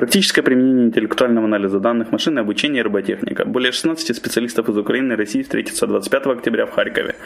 [0.00, 2.08] Практическое применение интеллектуального анализа данных,
[2.38, 3.44] обучение и роботехника.
[3.44, 7.16] Более 16 специалистов из Украины и России встретятся 25 октября в Харькове,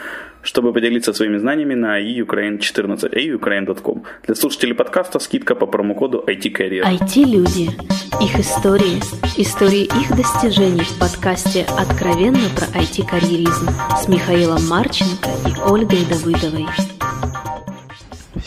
[0.41, 4.03] чтобы поделиться своими знаниями на iukraine14, iukraine.com.
[4.25, 6.83] Для слушателей подкаста скидка по промокоду IT-Career.
[6.99, 7.69] IT-люди.
[8.21, 8.99] Их истории.
[9.37, 16.65] Истории их достижений в подкасте «Откровенно про IT-карьеризм» с Михаилом Марченко и Ольгой Давыдовой.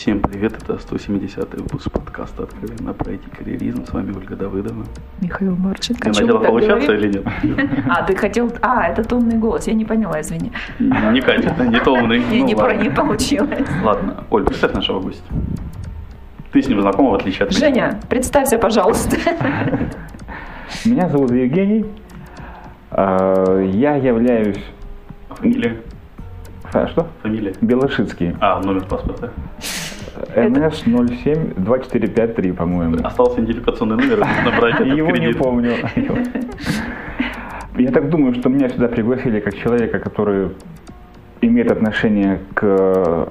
[0.08, 3.84] Всем привет, это 170 выпуск подкаста «Откровенно про IT-карьеризм».
[3.84, 4.86] С вами Ольга Давыдова.
[5.20, 6.00] Михаил Марченко.
[6.00, 7.26] Ты начала получаться или нет?
[7.90, 8.50] А, ты хотел...
[8.62, 10.50] А, это томный голос, я не поняла, извини.
[10.78, 12.20] Не катит, не томный.
[12.20, 13.68] Не, Ну не, не получилось.
[13.84, 15.22] Ладно, Оль, представь нашего гостя.
[16.52, 17.60] Ты с ним знакома, в отличие от меня.
[17.60, 19.14] Женя, представься, пожалуйста.
[20.86, 21.84] Меня зовут Евгений.
[22.92, 24.64] А, Я являюсь...
[25.28, 25.82] Фамилия?
[26.72, 27.08] А, Что?
[27.22, 27.52] Фамилия?
[27.60, 28.34] Белошицкий.
[28.40, 29.32] А, номер паспорта.
[30.36, 32.96] НС 072453, по-моему.
[33.04, 35.72] Остался идентификационный номер, нужно брать этот Его не помню.
[37.76, 40.50] Я так думаю, что меня сюда пригласили как человека, который
[41.40, 42.64] имеет отношение к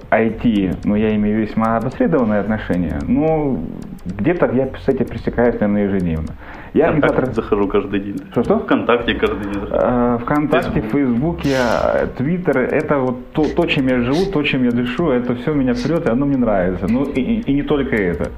[0.09, 2.99] IT, но я имею весьма опосредованное отношение.
[3.05, 3.59] Ну,
[4.05, 6.33] где-то я с этим пресекаюсь, наверное, ежедневно.
[6.73, 8.17] Я Вконтакте организатор захожу каждый день.
[8.31, 8.59] Что-что?
[8.59, 9.75] Вконтакте каждый день захожу.
[9.81, 14.71] Э, ВКонтакте, Фейсбуке, э, Твиттер, это вот то, то, чем я живу, то, чем я
[14.71, 16.87] дышу, это все меня прет, и оно мне нравится.
[16.89, 18.31] Ну и, и- не только это.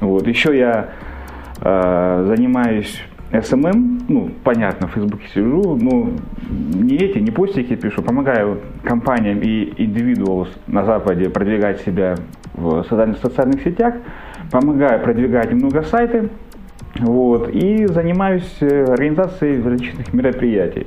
[0.00, 0.26] Вот.
[0.26, 0.90] Еще я
[1.62, 6.10] э, занимаюсь SMM, ну, понятно, в Фейсбуке сижу, но
[6.50, 12.16] не эти, не постики пишу, помогаю компаниям и индивидуалам на Западе продвигать себя
[12.54, 13.94] в социальных, социальных сетях,
[14.50, 16.28] помогаю продвигать много сайты,
[17.00, 20.86] вот, и занимаюсь э, организацией различных мероприятий,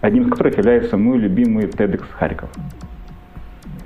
[0.00, 2.50] одним из которых является мой любимый TEDx Харьков.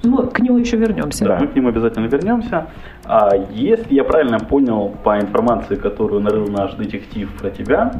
[0.03, 1.25] Мы к нему еще вернемся.
[1.25, 2.67] Да, мы к нему обязательно вернемся.
[3.05, 7.93] А если я правильно понял по информации, которую нарыл наш детектив про тебя,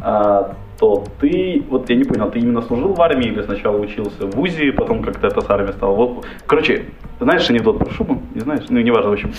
[0.00, 4.26] а, то ты, вот я не понял, ты именно служил в армии или сначала учился
[4.26, 5.94] в ВУЗе, потом как-то это с армией стал?
[5.94, 6.86] Вот, короче,
[7.20, 8.20] знаешь анекдот про шубу?
[8.34, 8.64] Не знаешь?
[8.68, 9.32] Ну, неважно, в общем.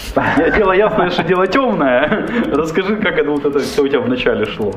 [0.57, 2.27] Дело ясное, что дело темное.
[2.51, 4.73] Расскажи, как это вот это все у тебя вначале шло.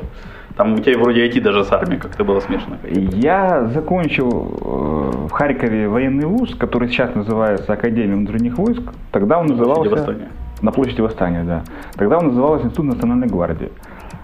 [0.57, 2.79] Там у тебя вроде IT даже с армией как-то было смешано.
[2.85, 8.83] Я закончил э, в Харькове военный вуз, который сейчас называется Академия внутренних войск.
[9.11, 9.91] Тогда он площади назывался...
[9.91, 10.29] Восстания.
[10.61, 11.63] На площади Восстания, да.
[11.95, 13.73] Тогда он назывался Институт национальной гвардии.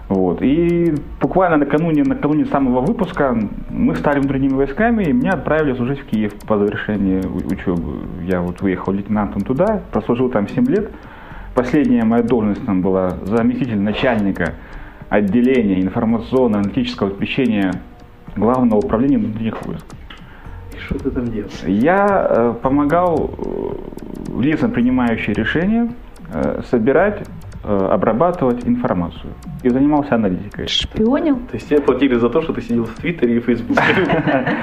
[0.09, 0.41] Вот.
[0.41, 3.37] И буквально накануне, накануне самого выпуска
[3.69, 8.07] мы стали внутренними войсками, и меня отправили служить в Киев по завершении учебы.
[8.23, 10.91] Я вот выехал лейтенантом туда, прослужил там 7 лет.
[11.55, 14.53] Последняя моя должность там была заместитель начальника
[15.09, 17.73] отделения информационно-аналитического обеспечения
[18.35, 19.85] Главного управления внутренних войск.
[20.75, 21.63] И что ты там делаешь?
[21.65, 25.89] Я э, помогал э, лицам, принимающим решения,
[26.31, 27.27] э, собирать,
[27.63, 29.31] обрабатывать информацию.
[29.63, 30.67] И занимался аналитикой.
[30.67, 31.35] Шпионил?
[31.37, 33.81] То есть тебе платили за то, что ты сидел в Твиттере и Фейсбуке.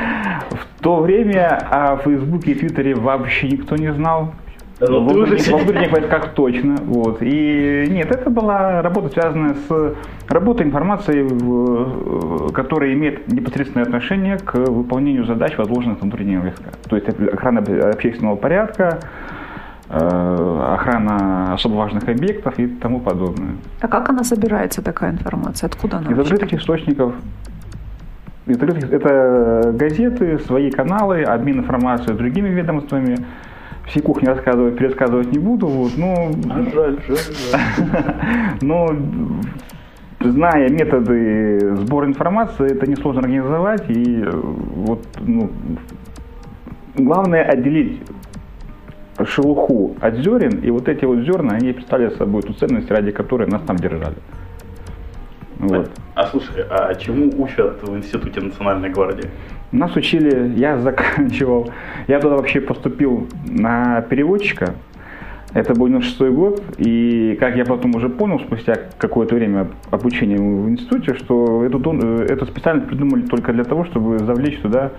[0.50, 4.32] В то время о Фейсбуке и Твиттере вообще никто не знал.
[4.80, 5.56] Ну в ты уже внутренних- сидел.
[5.58, 6.76] во внутренних войсках точно.
[6.82, 7.18] Вот.
[7.22, 9.94] И нет, это была работа, связанная с
[10.28, 16.70] работой информацией, в- которая имеет непосредственное отношение к выполнению задач, возложенных на внутренние войска.
[16.88, 19.06] То есть охрана общественного порядка, э,
[19.88, 23.56] охрана особо важных объектов и тому подобное.
[23.80, 25.66] А как она собирается, такая информация?
[25.66, 26.10] Откуда она?
[26.10, 27.14] Из открытых источников.
[28.46, 33.16] Из открытых- это газеты, свои каналы, обмен информацией с другими ведомствами.
[33.86, 37.18] Все кухни рассказывать, пересказывать не буду, вот, но, А жаль, жаль,
[37.52, 38.04] жаль.
[38.62, 38.88] но
[40.20, 43.90] зная методы сбора информации, это несложно организовать.
[43.90, 45.50] И э, вот, ну,
[46.96, 48.00] главное отделить
[49.26, 53.48] шелуху от зерен, и вот эти вот зерна, они представляют собой ту ценность, ради которой
[53.48, 54.16] нас там держали.
[55.58, 55.90] Вот.
[56.14, 59.28] А слушай, а чему учат в Институте национальной гвардии?
[59.72, 61.70] Нас учили, я заканчивал,
[62.08, 64.74] я туда вообще поступил на переводчика,
[65.54, 70.68] это был 96 год, и как я потом уже понял, спустя какое-то время обучения в
[70.68, 74.90] институте, что эту, э, эту специальность придумали только для того, чтобы завлечь туда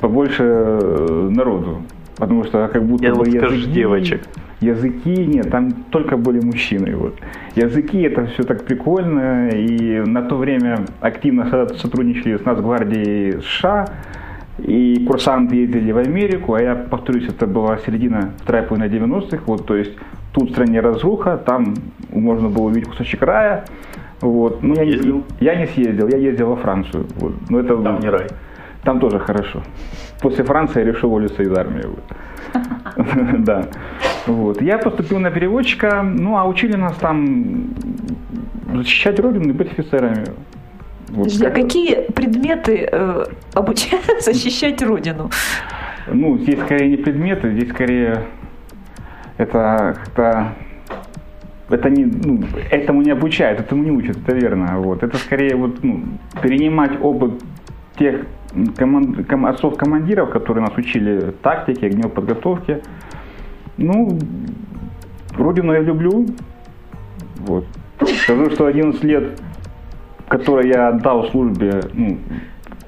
[0.00, 1.82] побольше э, народу.
[2.18, 4.22] Потому что как будто Я бы вот скажу, девочек.
[4.60, 6.96] Языки, нет, там только были мужчины.
[6.96, 7.14] Вот.
[7.54, 9.48] Языки, это все так прикольно.
[9.50, 13.86] И на то время активно со- сотрудничали с Нацгвардией США.
[14.58, 19.42] И курсанты ездили в Америку, а я повторюсь, это была середина, вторая половина 90-х.
[19.46, 19.92] Вот, то есть
[20.32, 21.74] тут в стране разруха, там
[22.12, 23.64] можно было увидеть кусочек рая.
[24.20, 24.60] Вот.
[24.64, 27.06] Ну, я, не- я не съездил, я ездил во Францию.
[27.20, 27.34] Вот.
[27.48, 28.26] Но это, Там не рай.
[28.88, 29.62] Там тоже хорошо.
[30.22, 31.84] После Франции я решил уволиться из армии.
[33.38, 33.66] Да.
[34.26, 34.62] Вот.
[34.62, 37.74] Я поступил на переводчика, ну а учили нас там
[38.74, 40.24] защищать родину и быть офицерами.
[41.08, 45.30] Вот а какие предметы э, обучают защищать Родину?
[46.06, 48.22] Ну, здесь скорее не предметы, здесь скорее
[49.36, 50.54] это как-то
[51.70, 54.78] это не, ну, этому не обучают, этому не учат, это верно.
[54.78, 55.02] Вот.
[55.02, 56.04] Это скорее вот, ну,
[56.42, 57.32] перенимать опыт
[57.98, 58.26] тех
[58.76, 62.82] команд, ком- отцов-командиров, которые нас учили тактике, огневой подготовке.
[63.76, 64.18] Ну,
[65.36, 66.26] родину я люблю.
[67.38, 67.64] Вот.
[68.22, 69.40] Скажу, что 11 лет,
[70.28, 72.18] которые я отдал службе, ну,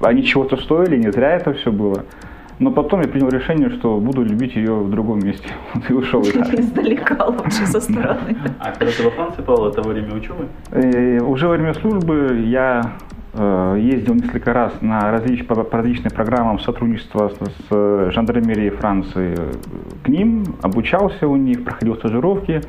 [0.01, 2.05] они чего-то стоили, не зря это все было.
[2.59, 5.47] Но потом я принял решение, что буду любить ее в другом месте.
[5.73, 6.35] Вот и ушел из.
[6.59, 8.37] Издалека лучше со стороны.
[8.59, 10.45] А когда ты во Франции, Павел, это во время учебы?
[10.71, 12.93] Э, Уже во время службы я
[13.33, 19.51] ездил несколько раз на различ, по, различным программам сотрудничества с, с жандармерией Франции э,
[20.03, 22.61] к ним, обучался у них, проходил стажировки.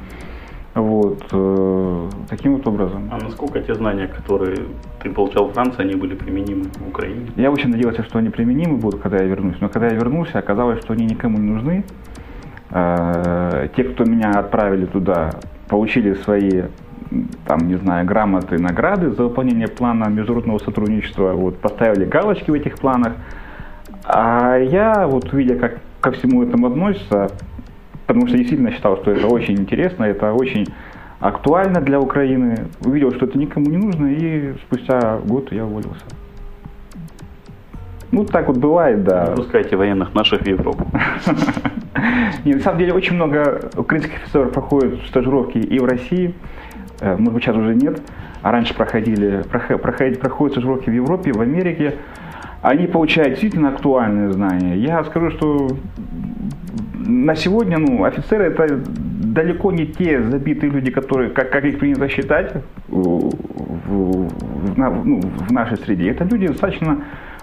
[0.75, 3.11] Вот, э, таким вот образом.
[3.11, 4.57] А насколько те знания, которые
[5.03, 7.27] ты получал в Франции, они были применимы в Украине?
[7.37, 9.57] Я очень надеялся, что они применимы будут, когда я вернусь.
[9.61, 11.85] Но когда я вернулся, оказалось, что они никому не нужны.
[12.71, 15.33] Э, Те, кто меня отправили туда,
[15.69, 16.63] получили свои,
[17.47, 22.79] там, не знаю, грамоты, награды за выполнение плана международного сотрудничества, вот, поставили галочки в этих
[22.79, 23.15] планах.
[24.05, 27.31] А я, вот видя, как ко всему этому относится,
[28.07, 30.67] потому что действительно считал, что это очень интересно, это очень
[31.21, 36.05] актуально для Украины, увидел, что это никому не нужно, и спустя год я уволился.
[38.11, 39.33] Ну, так вот бывает, да.
[39.35, 40.87] Пускайте военных наших в Европу.
[42.45, 46.35] Нет, на самом деле очень много украинских офицеров проходят стажировки и в России,
[47.03, 48.01] может быть сейчас уже нет,
[48.43, 51.95] а раньше проходили, прохо- проходить, проходят стажировки в Европе, в Америке.
[52.63, 54.77] Они получают действительно актуальные знания.
[54.77, 55.69] Я скажу, что
[57.07, 62.09] на сегодня ну, офицеры это далеко не те забитые люди, которые, как, как их принято
[62.09, 62.53] считать
[62.89, 63.31] в,
[63.89, 64.29] в-
[64.77, 66.11] ну, в нашей среде.
[66.11, 66.99] Это люди достаточно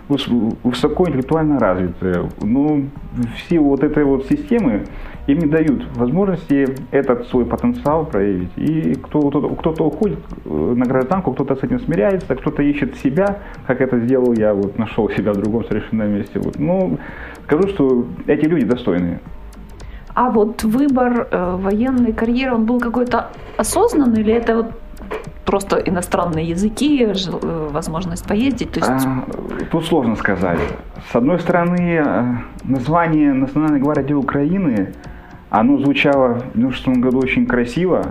[0.07, 2.29] выс- высокоинтеллектуально развитые.
[2.41, 2.85] Ну,
[3.35, 4.83] все вот этой вот системы
[5.31, 8.51] им не дают возможности этот свой потенциал проявить.
[8.57, 13.37] И кто, кто- кто-то уходит э, на гражданку, кто-то с этим смиряется, кто-то ищет себя,
[13.67, 16.39] как это сделал я, вот нашел себя в другом совершенно месте.
[16.39, 16.57] Вот.
[16.59, 16.97] Ну,
[17.45, 19.19] скажу, что эти люди достойные.
[20.15, 24.71] А вот выбор э, военной карьеры, он был какой-то осознанный или это вот
[25.45, 28.71] просто иностранные языки, э, возможность поездить?
[28.71, 29.23] То есть А,
[29.71, 30.59] Тут сложно сказать.
[31.11, 32.23] С одной стороны, э,
[32.63, 34.89] название Национальной гвардии Украины,
[35.49, 38.03] оно звучало в 96 году очень красиво.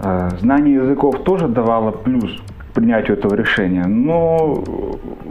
[0.00, 3.84] Э, Знание языков тоже давало плюс к принятию этого решения.
[3.84, 4.64] Но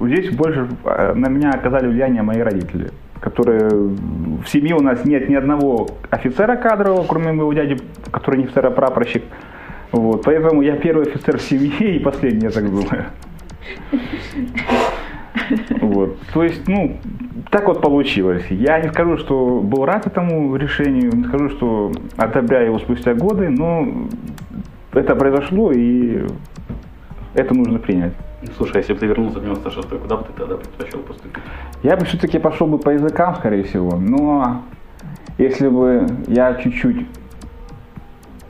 [0.02, 5.30] здесь больше э, на меня оказали влияние мои родители, которые в семье у нас нет
[5.30, 7.78] ни одного офицера кадрового, кроме моего дяди,
[8.12, 9.24] который не офицер, а прапорщик.
[9.92, 13.06] Вот, поэтому я первый офицер в семье и последний, я так думаю.
[15.82, 16.18] Вот.
[16.34, 17.00] То есть, ну,
[17.50, 18.46] так вот получилось.
[18.50, 23.50] Я не скажу, что был рад этому решению, не скажу, что одобряю его спустя годы,
[23.50, 23.88] но
[24.94, 26.26] это произошло, и
[27.34, 28.14] это нужно принять.
[28.58, 31.44] Слушай, а если бы ты вернулся в 96-й, куда бы ты тогда предпочел поступить?
[31.84, 34.64] Я бы все-таки пошел бы по языкам, скорее всего, но
[35.38, 37.06] если бы я чуть-чуть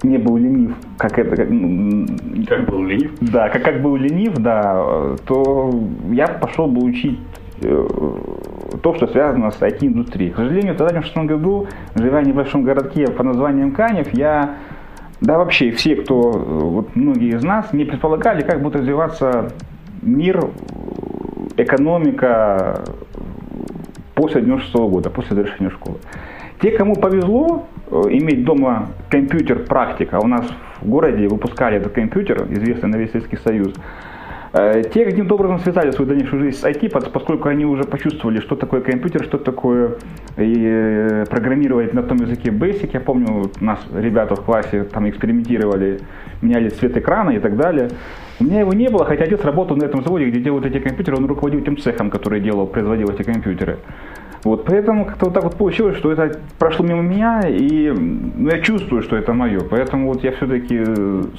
[0.04, 2.06] не был ленив, как это, как, ну,
[2.48, 3.12] Как был ленив?
[3.20, 5.74] Да, как, как был ленив, да, то
[6.12, 7.20] я пошел бы учить
[7.60, 10.32] то, что связано с IT-индустрией.
[10.32, 14.56] К сожалению, тогда в 2006 году, живя в небольшом городке под названием Канев, я,
[15.22, 19.52] да вообще все, кто, э, вот многие из нас, не предполагали, как будет развиваться
[20.02, 20.48] мир, э,
[21.58, 22.84] экономика
[24.16, 25.98] после 96 года, после завершения школы.
[26.62, 30.46] Те, кому повезло э, иметь дома компьютер практика, у нас
[30.82, 33.80] в городе выпускали этот компьютер, известный на весь Советский Союз, э,
[34.52, 38.56] те каким-то образом связали свою дальнейшую жизнь с IT, пос- поскольку они уже почувствовали, что
[38.56, 39.98] такое компьютер, что такое
[40.38, 42.90] э, программировать на том языке Basic.
[42.94, 46.00] Я помню, у нас ребята в классе там экспериментировали,
[46.42, 47.90] меняли цвет экрана и так далее.
[48.40, 51.18] У меня его не было, хотя отец работал на этом заводе, где делают эти компьютеры,
[51.18, 53.78] он руководил тем цехом, который делал, производил эти компьютеры.
[54.44, 58.62] Вот, поэтому как-то вот так вот получилось, что это прошло мимо меня, и ну, я
[58.62, 59.60] чувствую, что это мое.
[59.70, 60.82] Поэтому вот я все-таки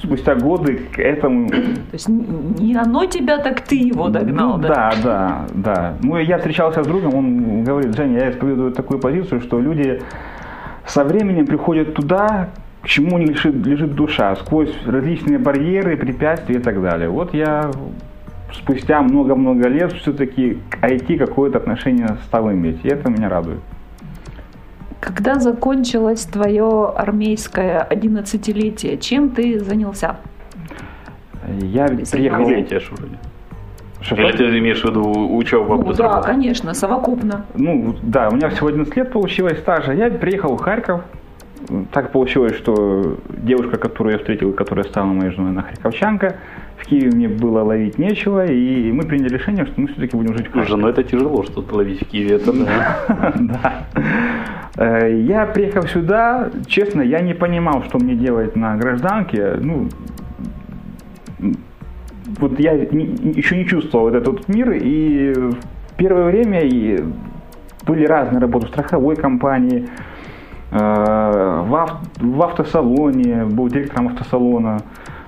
[0.03, 1.49] спустя годы к этому...
[1.49, 1.57] то
[1.93, 4.69] есть не оно тебя, так ты его догнал, Ну, да?
[4.69, 5.93] да, да, да.
[6.03, 10.01] Ну, я встречался с другом, он говорит, Женя, я исповедую такую позицию, что люди
[10.85, 12.49] со временем приходят туда,
[12.81, 17.09] к чему лежит, лежит душа, сквозь различные барьеры, препятствия и так далее.
[17.09, 17.71] Вот я
[18.53, 23.59] спустя много-много лет все-таки к IT какое-то отношение стал иметь, и это меня радует.
[24.99, 30.17] Когда закончилось твое армейское 11-летие, чем ты занялся?
[31.47, 32.47] Я приехал...
[32.47, 33.17] Летие ж вроде.
[34.01, 37.45] Что, Или ты имеешь в виду учебу Ну, да, конечно, совокупно.
[37.53, 39.93] Ну, да, у меня всего 11 лет получилось стажа.
[39.93, 41.01] Я приехал в Харьков.
[41.91, 46.37] Так получилось, что девушка, которую я встретил, которая стала моей женой, она харьковчанка.
[46.77, 50.47] В Киеве мне было ловить нечего, и мы приняли решение, что мы все-таки будем жить
[50.47, 50.81] в Харькове.
[50.81, 53.33] ну это тяжело что-то ловить в Киеве, это да.
[53.39, 53.85] Да.
[54.77, 59.57] Э, Я приехав сюда, честно, я не понимал, что мне делать на гражданке.
[59.61, 59.89] Ну,
[62.39, 65.57] вот я еще не чувствовал вот этот мир, и в
[65.97, 66.61] первое время
[67.85, 69.87] были разные работы в страховой компании,
[70.79, 74.77] в, ав- в автосалоне, был директором автосалона.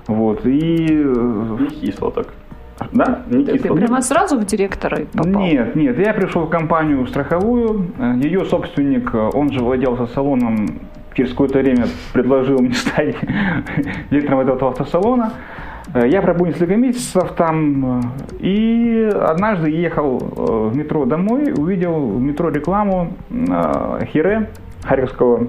[0.06, 0.86] Вот, и...
[0.90, 2.26] э, Не кисло так.
[2.92, 3.20] Да?
[3.30, 3.74] Не Ты кисло.
[3.76, 5.42] прямо сразу в директора попал?
[5.42, 10.80] Нет, нет, я пришел в компанию страховую, э, ее собственник, э, он же владел салоном,
[11.14, 13.16] через какое-то время предложил мне стать
[14.10, 15.32] директором этого автосалона.
[15.94, 18.02] Э, Я пробыл несколько месяцев там, э,
[18.40, 24.50] и однажды ехал э, в метро домой, увидел в метро рекламу э, Хире,
[24.84, 25.48] Харьковского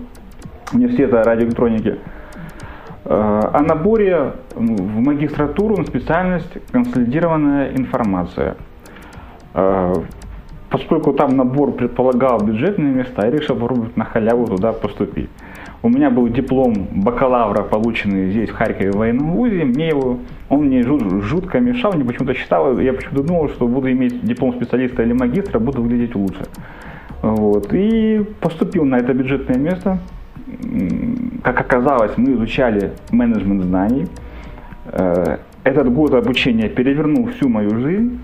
[0.73, 1.97] университета радиоэлектроники,
[3.07, 8.55] Э, о наборе в магистратуру на специальность консолидированная информация.
[9.53, 9.93] Э,
[10.67, 15.29] Поскольку там набор предполагал бюджетные места, я решил попробовать на халяву туда поступить.
[15.83, 19.63] У меня был диплом бакалавра, полученный здесь, в Харькове, в военном вузе.
[19.63, 20.17] Мне его,
[20.49, 24.53] он мне жут- жутко мешал, мне почему-то считал, я почему-то думал, что буду иметь диплом
[24.53, 26.45] специалиста или магистра, буду выглядеть лучше.
[27.25, 27.73] Вот.
[27.73, 29.97] И поступил на это бюджетное место.
[31.43, 34.05] Как оказалось, мы изучали менеджмент знаний.
[34.85, 38.19] Э, Этот год обучения перевернул всю мою жизнь.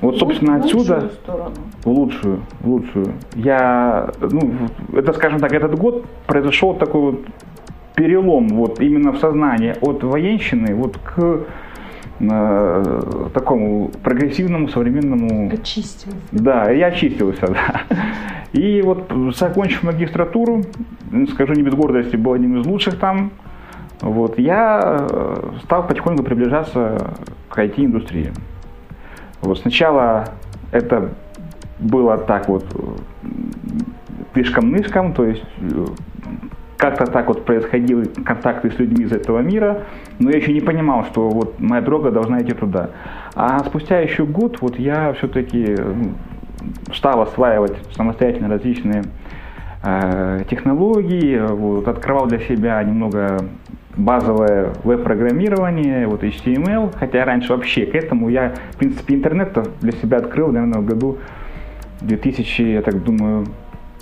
[0.00, 1.10] Вот, собственно, отсюда
[1.82, 3.06] в лучшую, в лучшую.
[3.34, 4.52] Я, ну,
[4.92, 7.26] это, скажем так, этот год произошел такой вот
[7.96, 11.40] перелом вот именно в сознании от военщины вот к
[12.18, 16.12] такому прогрессивному современному Очистил.
[16.32, 17.82] да, я очистился, да.
[18.52, 20.64] И вот, закончив магистратуру,
[21.32, 23.30] скажу не без гордости, был одним из лучших там,
[24.00, 27.14] вот, я э, стал потихоньку приближаться
[27.48, 28.32] к IT-индустрии.
[29.40, 30.26] Вот сначала
[30.72, 31.10] это
[31.78, 32.64] было так вот
[34.34, 35.86] тышком-нышком, то есть э,
[36.78, 39.82] как-то так вот происходили контакты с людьми из этого мира,
[40.20, 42.90] но я еще не понимал, что вот моя дорога должна идти туда.
[43.34, 45.76] А спустя еще год вот я все-таки
[46.94, 49.02] стал осваивать самостоятельно различные
[49.82, 53.38] э, технологии, вот, открывал для себя немного
[53.96, 60.18] базовое веб-программирование, вот HTML, хотя раньше вообще к этому я, в принципе, интернет для себя
[60.18, 61.18] открыл, наверное, в году
[62.02, 63.46] 2000, я так думаю,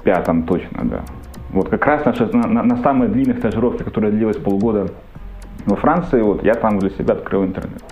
[0.04, 1.04] пятом точно, да.
[1.50, 4.88] Вот как раз на, шест- на, на- на самой длинной стажировке, которая длилась полгода
[5.64, 7.82] во Франции, вот я там для себя открыл интернет.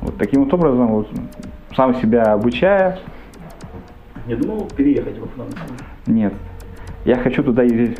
[0.00, 1.08] Вот таким вот образом, вот,
[1.76, 2.98] сам себя обучая,
[4.26, 5.62] Не думал переехать во Францию?
[6.06, 6.32] нет.
[7.04, 7.98] Я хочу туда ездить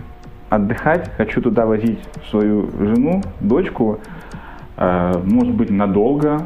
[0.48, 1.98] отдыхать, хочу туда возить
[2.30, 3.98] свою жену, дочку,
[4.76, 6.42] э, может быть, надолго.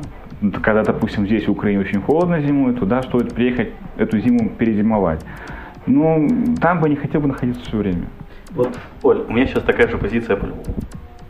[0.62, 5.24] Когда, допустим, здесь в Украине очень холодно зимой, туда стоит приехать эту зиму перезимовать.
[5.86, 6.26] Но
[6.60, 8.06] там бы не хотел бы находиться все время.
[8.56, 10.64] Вот, Оль, у меня сейчас такая же позиция по Львову.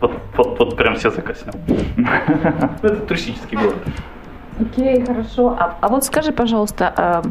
[0.00, 1.54] Вот, вот, вот прям все закоснел.
[2.82, 3.76] Это туристический город.
[4.60, 5.56] Окей, хорошо.
[5.58, 7.22] А, а вот скажи, пожалуйста, а,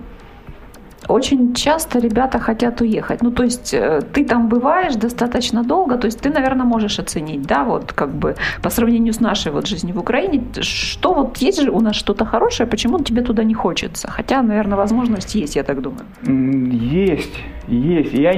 [1.07, 3.21] очень часто ребята хотят уехать.
[3.23, 7.41] Ну, то есть э, ты там бываешь достаточно долго, то есть ты, наверное, можешь оценить,
[7.41, 11.61] да, вот как бы по сравнению с нашей вот жизнью в Украине, что вот есть
[11.61, 14.09] же у нас что-то хорошее, почему тебе туда не хочется?
[14.09, 16.05] Хотя, наверное, возможность есть, я так думаю.
[16.25, 18.13] Есть, есть.
[18.13, 18.33] Я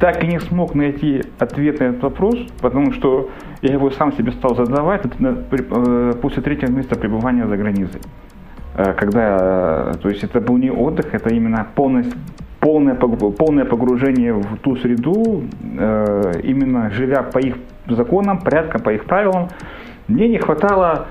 [0.00, 3.30] так и не смог найти ответ на этот вопрос, потому что
[3.62, 8.00] я его сам себе стал задавать при- э, после третьего месяца пребывания за границей.
[8.76, 12.14] Э, Когда, э, то есть это был не отдых, это именно полность,
[12.60, 15.44] полное, полное погружение в ту среду,
[15.78, 17.56] э, именно живя по их
[17.88, 19.48] законам, порядкам, по их правилам.
[20.08, 21.06] Мне не хватало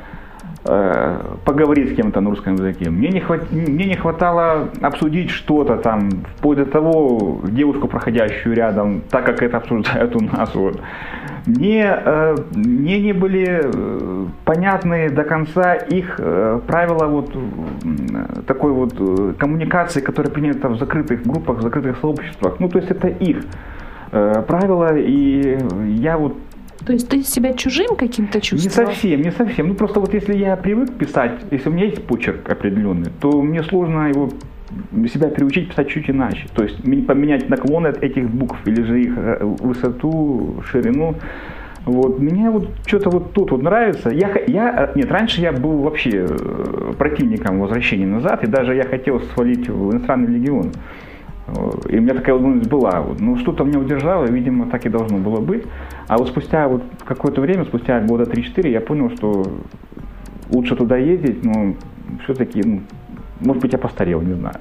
[0.64, 2.90] поговорить с кем-то на русском языке.
[2.90, 9.02] Мне не, хват- мне не хватало обсудить что-то там, вплоть до того, девушку, проходящую рядом,
[9.10, 10.56] так как это обсуждают у нас.
[10.56, 10.80] Вот.
[11.46, 17.36] Мне, э, мне не были э, понятны до конца их э, правила вот,
[18.48, 22.56] такой вот э, коммуникации, которая принята в закрытых группах, в закрытых сообществах.
[22.60, 23.44] Ну, то есть это их
[24.14, 25.58] э, правила, и
[25.98, 26.38] я вот
[26.86, 28.88] То есть ты себя чужим каким-то не чувствовал?
[28.90, 29.70] совсем, не совсем.
[29.70, 33.64] Ну просто вот если я привык писать, если у меня есть почерк определенный, то мне
[33.64, 34.30] сложно его
[35.08, 36.48] себя приучить писать чуть иначе.
[36.54, 41.16] То есть поменять наклоны от этих букв или же их э, высоту, ширину.
[41.86, 42.20] Вот.
[42.20, 44.10] Мне вот что-то вот тут вот нравится.
[44.10, 48.84] Я, я, э, нет, раньше я был вообще э, противником возвращения назад, и даже я
[48.84, 50.72] хотел свалить в иностранный легион.
[51.90, 53.04] И у меня такая возможность была.
[53.20, 55.66] Но что-то меня удержало, видимо, так и должно было быть.
[56.08, 59.46] А вот спустя вот какое-то время, спустя года 3-4, я понял, что
[60.50, 61.76] лучше туда ездить, но
[62.24, 62.82] все-таки, ну,
[63.42, 64.56] может быть, я постарел, не знаю.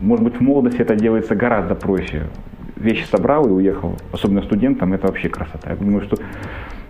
[0.00, 2.24] Может быть, в молодости это делается гораздо проще.
[2.76, 5.70] Вещи собрал и уехал, особенно студентам, это вообще красота.
[5.70, 6.16] Я думаю, что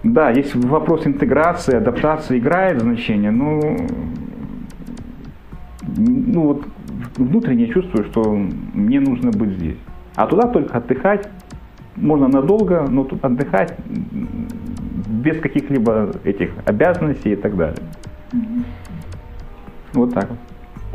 [0.02, 3.60] да, есть вопрос интеграции, адаптации играет значение, но
[5.96, 6.64] ну вот
[7.16, 8.22] внутренне чувствую, что
[8.74, 9.78] мне нужно быть здесь.
[10.16, 11.28] А туда только отдыхать,
[11.96, 17.82] можно надолго, но тут отдыхать без каких-либо этих обязанностей и так далее.
[19.92, 20.38] Вот так вот.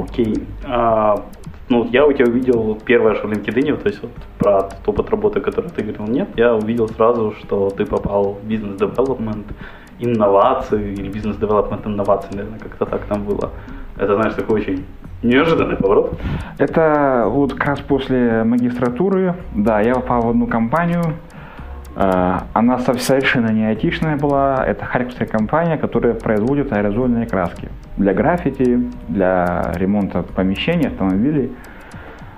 [0.10, 0.36] Окей.
[0.66, 1.26] А,
[1.70, 4.88] ну вот я у тебя увидел первое, что в LinkedIn, то есть вот про тот
[4.88, 9.48] опыт работы, который ты говорил, нет, я увидел сразу, что ты попал в бизнес-девелопмент,
[10.00, 13.52] инновации или бизнес-девелопмент инновации, наверное, как-то так там было.
[13.98, 14.86] Это, знаешь, такой очень
[15.24, 16.20] неожиданный поворот.
[16.58, 21.04] Это вот как раз после магистратуры, да, я попал в одну компанию,
[21.96, 28.14] э, она со- совершенно не айтишная была, это харьковская компания, которая производит аэрозольные краски для
[28.14, 31.52] граффити, для ремонта помещений, автомобилей.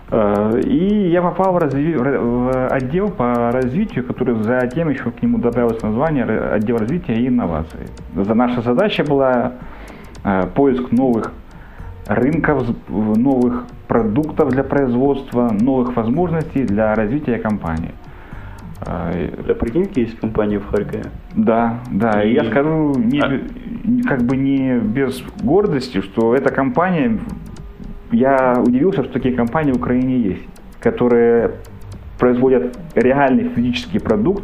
[0.09, 5.37] Э, И я попал в, разви- в отдел по развитию, который затем еще к нему
[5.37, 7.81] добавилось название отдел развития и инноваций.
[8.15, 9.53] Наша задача была
[10.23, 11.31] э, поиск новых
[12.07, 17.91] рынков, новых продуктов для производства, новых возможностей для развития компании.
[18.85, 21.05] Э, Для прикиньки есть компания в Харькове.
[21.35, 27.19] Да, да, и я скажу не, А- как бы не без гордости, что эта компания,
[28.11, 30.47] я удивился, что такие компании в Украине есть,
[30.79, 31.51] которые
[32.17, 34.43] производят реальный физический продукт,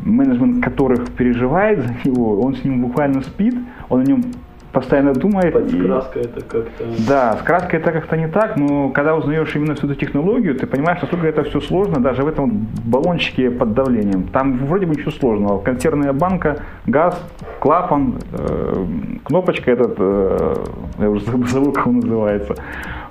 [0.00, 3.54] менеджмент которых переживает за него, он с ним буквально спит,
[3.90, 4.24] он о нем
[4.72, 5.54] постоянно думает.
[5.56, 6.84] и- Подскраска это как-то...
[7.08, 10.66] да, с краской это как-то не так, но когда узнаешь именно всю эту технологию, ты
[10.66, 14.24] понимаешь, насколько это все сложно, даже в этом баллончике под давлением.
[14.32, 15.60] Там вроде бы ничего сложного.
[15.60, 17.20] Консервная банка, газ,
[17.60, 18.86] клапан, э,
[19.24, 20.54] кнопочка этот, э,
[20.98, 22.54] я уже забыл, как он называется.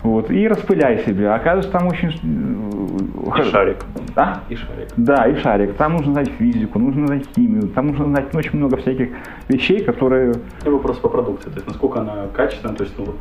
[0.04, 1.30] Вот, и распыляй себе.
[1.30, 2.10] А Оказывается, там очень...
[2.10, 3.78] э, И шарик.
[4.16, 4.42] А?
[4.50, 4.88] И шарик.
[4.96, 5.76] Да, и шарик.
[5.76, 9.10] Там нужно знать физику, нужно знать химию, там нужно знать ну, очень много всяких
[9.50, 10.34] вещей, которые
[10.66, 13.14] И вопрос по продукции, то есть насколько она качественная, то есть ну,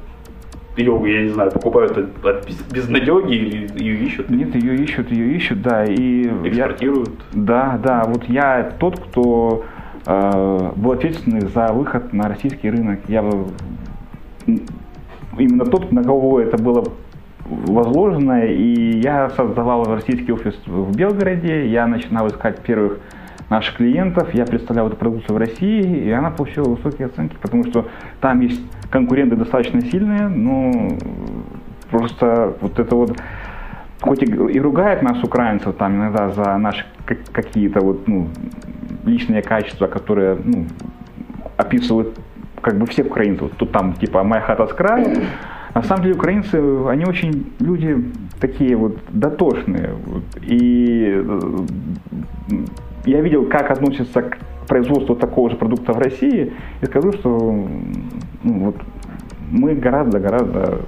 [0.76, 5.10] ее, я не знаю, покупают от, от без, безнадеги или ее ищут, нет, ее ищут,
[5.10, 7.10] ее ищут, да, и я, экспортируют.
[7.32, 9.64] Да, да, вот я тот, кто
[10.06, 13.00] э, был ответственный за выход на российский рынок.
[13.08, 13.22] Я
[15.38, 16.84] именно тот, на кого это было
[17.48, 22.98] возложено, и я создавал российский офис в Белгороде, я начинал искать первых
[23.48, 27.86] наших клиентов, я представлял эту продукцию в России, и она получила высокие оценки, потому что
[28.20, 30.90] там есть конкуренты достаточно сильные, но
[31.90, 33.16] просто вот это вот
[34.00, 38.28] хоть и, и ругает нас, украинцев, там иногда за наши как- какие-то вот, ну,
[39.04, 40.66] личные качества, которые, ну,
[41.56, 42.18] описывают
[42.60, 43.42] как бы всех украинцев.
[43.42, 45.22] Вот Тут там типа моя хата с краю.
[45.74, 46.56] На самом деле украинцы,
[46.88, 48.04] они очень люди
[48.40, 49.94] такие вот дотошные.
[50.06, 50.24] вот.
[50.42, 51.40] И э,
[53.04, 57.68] я видел, как относятся к производству такого же продукта в России, и скажу, что
[58.42, 58.76] ну, вот,
[59.50, 60.80] мы гораздо-гораздо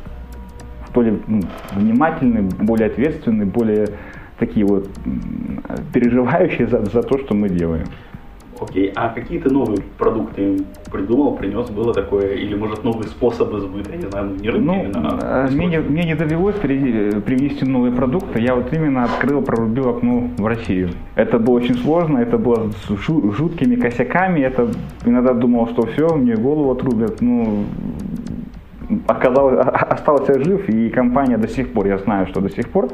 [0.96, 1.40] ли ну,
[1.72, 3.86] внимательны, более ответственны, более
[4.38, 4.88] такие вот
[5.92, 7.86] переживающие за, за то, что мы делаем.
[8.60, 10.58] Окей, а какие ты новые продукты
[10.92, 14.84] придумал, принес, было такое, или может новые способы сбыта, я не знаю, не рынки, Ну,
[14.84, 18.38] именно, а э, мне, не- мне не довелось при- привнести новые продукты.
[18.40, 20.90] Я вот именно открыл, прорубил окно в Россию.
[21.14, 24.40] Это было очень сложно, это было с жу- жуткими косяками.
[24.40, 24.68] Это
[25.06, 27.22] иногда думал, что все, мне голову отрубят.
[27.22, 27.64] Ну,
[29.06, 32.88] оказалось, остался жив, и компания до сих пор, я знаю, что до сих пор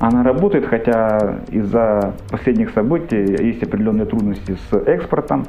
[0.00, 5.44] она работает, хотя из-за последних событий есть определенные трудности с экспортом,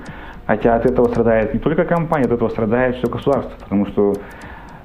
[0.46, 4.14] хотя от этого страдает не только компания, от этого страдает все государство, потому что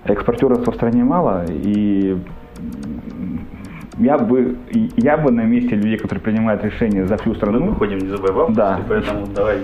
[0.04, 2.16] экспортеров в стране мало, и
[3.98, 4.56] я бы,
[4.96, 8.32] я бы на месте людей, которые принимают решения за всю Мы страну, выходим, не забывай,
[8.32, 8.80] в августе, Да.
[8.88, 9.58] поэтому давай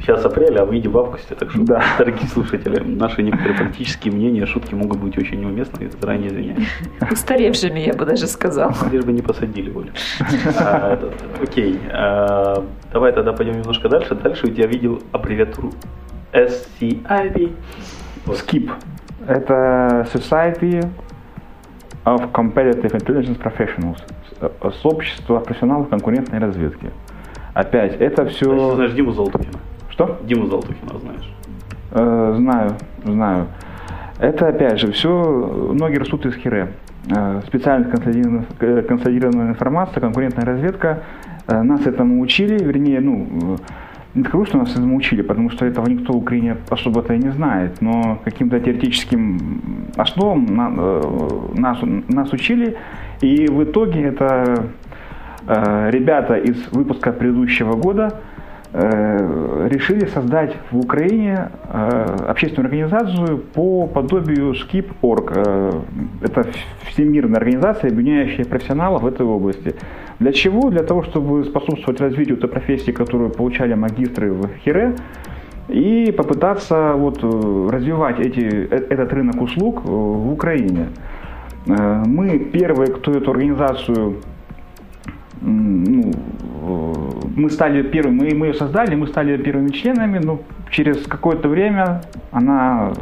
[0.00, 1.82] Сейчас апрель, а выйдем в августе, так что, Да.
[1.98, 6.68] дорогие слушатели, наши некоторые политические мнения, шутки могут быть очень неуместны, и заранее извиняюсь.
[7.10, 8.74] Устаревшими, я бы даже сказала.
[8.90, 9.90] Лишь бы не посадили, Олю.
[10.58, 10.98] А,
[11.42, 14.14] Окей, а, давай тогда пойдем немножко дальше.
[14.14, 15.72] Дальше у тебя видел аббревиатуру
[16.32, 17.52] SCIP.
[18.26, 18.36] Вот.
[18.36, 18.70] Skip.
[19.26, 20.82] Это Society
[22.06, 23.98] of Competitive Intelligence Professionals,
[24.80, 26.90] сообщество профессионалов конкурентной разведки.
[27.52, 28.74] Опять, это все...
[28.76, 29.58] Знаешь Диму Золотухина?
[29.90, 30.18] Что?
[30.24, 31.30] Диму Золотухина знаешь?
[31.92, 33.46] Э, знаю, знаю.
[34.18, 36.72] Это опять же все, ноги растут из хире.
[37.08, 41.02] Э, специально консолидированная, консолидированная информация, конкурентная разведка.
[41.48, 43.58] Э, нас этому учили, вернее, ну,
[44.14, 47.30] не скажу, что нас этому учили, потому что этого никто в Украине особо-то и не
[47.30, 50.46] знает, но каким-то теоретическим основам
[51.54, 52.76] нас, нас учили,
[53.20, 54.66] и в итоге это
[55.46, 58.29] ребята из выпуска предыдущего года– Э,
[58.72, 65.32] решили создать в Украине э, общественную организацию по подобию Skip.org.
[65.34, 65.72] Э,
[66.22, 66.46] это
[66.86, 69.74] всемирная организация, объединяющая профессионалов в этой области.
[70.20, 70.70] Для чего?
[70.70, 74.94] Для того, чтобы способствовать развитию той профессии, которую получали магистры в Хире,
[75.68, 80.88] и попытаться вот, развивать эти, этот рынок услуг в Украине.
[81.66, 84.16] Мы первые, кто эту организацию
[87.40, 92.02] мы стали первыми, мы, мы ее создали, мы стали первыми членами, но через какое-то время
[92.30, 92.92] она,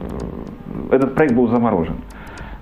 [0.91, 1.97] этот проект был заморожен.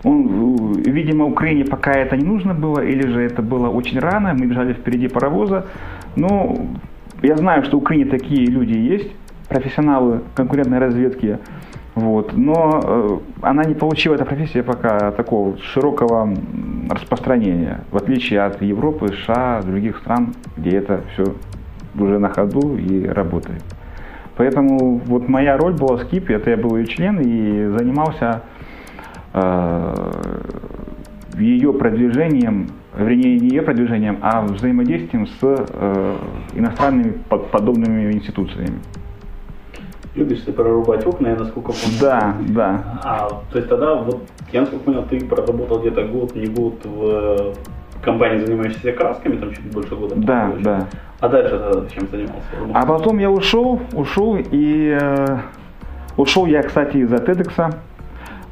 [0.02, 4.46] Он, видимо, Украине пока это не нужно было, или же это было очень рано, мы
[4.46, 5.66] бежали впереди паровоза.
[6.16, 6.56] Но
[7.22, 9.10] я знаю, что в Украине такие люди есть,
[9.48, 11.38] профессионалы конкурентной разведки,
[11.96, 12.36] вот.
[12.36, 16.28] Но э, она не получила, эта профессия пока такого широкого
[16.90, 21.34] распространения, в отличие от Европы, США, других стран, где это все
[21.98, 23.62] уже на ходу и работает.
[24.36, 28.42] Поэтому вот моя роль была в Скипе, это я был ее член и занимался
[29.32, 29.94] э,
[31.38, 36.16] ее продвижением, вернее не ее продвижением, а взаимодействием с э,
[36.54, 38.78] иностранными подобными институциями.
[40.14, 41.98] Любишь ты прорубать окна, я насколько помню.
[42.00, 43.00] Да, да.
[43.04, 47.54] А, то есть тогда, вот, я насколько понял, ты проработал где-то год, не год в
[48.02, 50.14] компании, занимающейся красками, там чуть больше года.
[50.16, 50.86] Да, да.
[51.20, 52.42] А дальше тогда чем занимался?
[52.74, 55.38] А потом я ушел, ушел и э,
[56.16, 57.74] ушел я, кстати, из-за TEDx,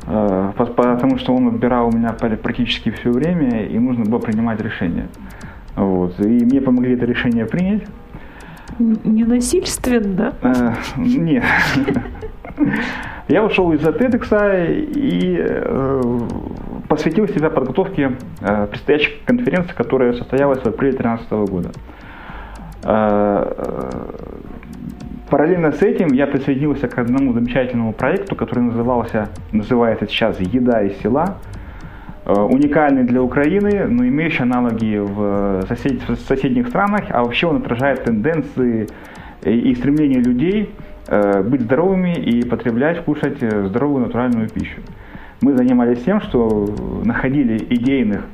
[0.06, 5.08] э, потому что он отбирал у меня практически все время, и нужно было принимать решение.
[5.76, 6.18] Вот.
[6.20, 7.82] И мне помогли это решение принять.
[8.78, 10.34] Ненасильственно?
[10.42, 11.44] Э, нет.
[13.28, 16.02] Я ушел из TEDx и э,
[16.88, 21.70] посвятил себя подготовке э, предстоящей конференции, которая состоялась в апреле 2013 года.
[22.84, 24.08] Э,
[25.30, 30.98] параллельно с этим я присоединился к одному замечательному проекту, который назывался, называется сейчас «Еда из
[31.00, 31.38] села»,
[32.26, 36.08] Э, уникальный для Украины, но имеющий аналоги в, сосед...
[36.08, 38.88] в соседних странах, а вообще он отражает тенденции
[39.44, 40.74] и стремление людей
[41.06, 44.80] э, быть здоровыми и потреблять, кушать э, здоровую натуральную пищу.
[45.40, 46.66] Мы занимались тем, что
[47.04, 48.24] находили идейных,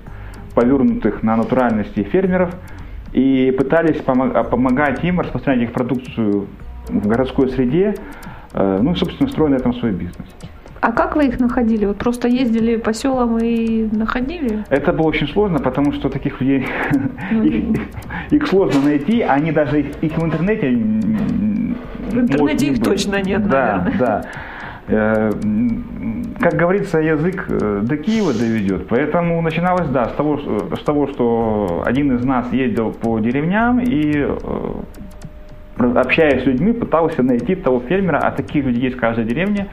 [0.54, 2.54] повернутых на натуральности фермеров
[3.12, 6.46] и пытались помогать им распространять их продукцию
[6.88, 7.94] в городской среде,
[8.52, 10.26] ну и, собственно, строить на этом свой бизнес.
[10.80, 11.84] А как вы их находили?
[11.84, 14.64] Вот просто ездили по селам и находили?
[14.70, 16.66] Это было очень сложно, потому что таких людей
[17.30, 17.80] ну, их,
[18.30, 22.84] их сложно найти, они даже их в интернете в интернете их быть.
[22.84, 23.98] точно нет, да, наверное.
[23.98, 24.24] Да.
[24.90, 25.30] Э,
[26.40, 28.88] как говорится, язык э, до Киева доведет.
[28.88, 30.38] Поэтому начиналось, да, с того,
[30.74, 34.32] с того, что один из нас ездил по деревням и э,
[35.78, 39.68] общаясь с людьми, пытался найти того фермера, а таких людей есть в каждой деревне,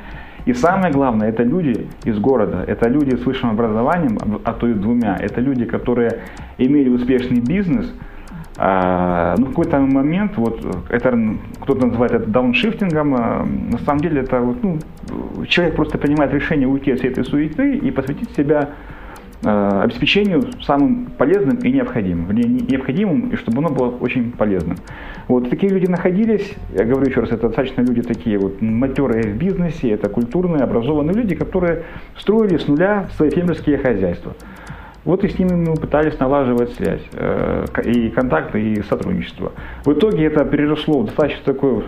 [0.46, 4.74] и самое главное, это люди из города, это люди с высшим образованием, а то и
[4.74, 6.20] двумя, это люди, которые
[6.58, 7.94] имели успешный бизнес,
[8.58, 11.18] а, ну, в какой-то момент, вот, это
[11.62, 14.80] кто-то называет это дауншифтингом, а, на самом деле это, вот, ну,
[15.48, 18.70] человек просто принимает решение уйти от всей этой суеты и посвятить себя
[19.44, 22.36] Э, обеспечению самым полезным и необходимым.
[22.36, 24.78] Необходимым, и чтобы оно было очень полезным.
[25.28, 29.38] Вот такие люди находились, я говорю еще раз, это достаточно люди такие вот матерые в
[29.38, 31.84] бизнесе, это культурные, образованные люди, которые
[32.18, 34.34] строили с нуля свои фермерские хозяйства.
[35.08, 39.54] Вот и с ними мы пытались налаживать связь, э, и контакты, и сотрудничество.
[39.86, 41.86] В итоге это переросло в достаточно такой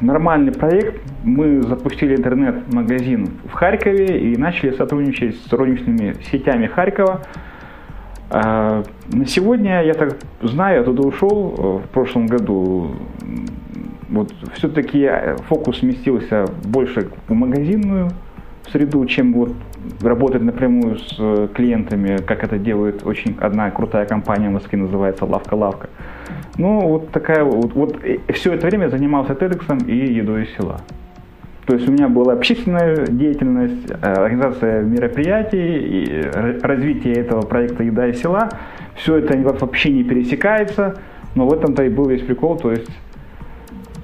[0.00, 1.00] нормальный проект.
[1.22, 7.20] Мы запустили интернет-магазин в Харькове и начали сотрудничать с розничными сетями Харькова.
[8.30, 8.82] А,
[9.12, 12.96] на сегодня, я так знаю, я туда ушел э, в прошлом году.
[14.08, 15.08] Вот все-таки
[15.46, 18.10] фокус сместился больше в магазинную
[18.72, 19.52] среду, чем вот
[20.02, 25.24] работать напрямую с э, клиентами, как это делает очень одна крутая компания в Москве, называется
[25.24, 25.88] «Лавка-лавка».
[26.58, 27.98] Ну, вот такая вот, вот
[28.34, 30.80] все это время занимался TEDx и едой из села.
[31.66, 36.22] То есть у меня была общественная деятельность, э, организация мероприятий, и
[36.62, 38.48] развитие этого проекта «Еда и села».
[38.96, 40.96] Все это вообще не пересекается,
[41.34, 42.56] но в этом-то и был весь прикол.
[42.56, 42.90] То есть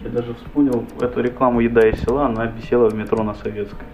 [0.04, 3.84] я даже вспомнил эту рекламу «Еда и села», она висела в метро на Советской.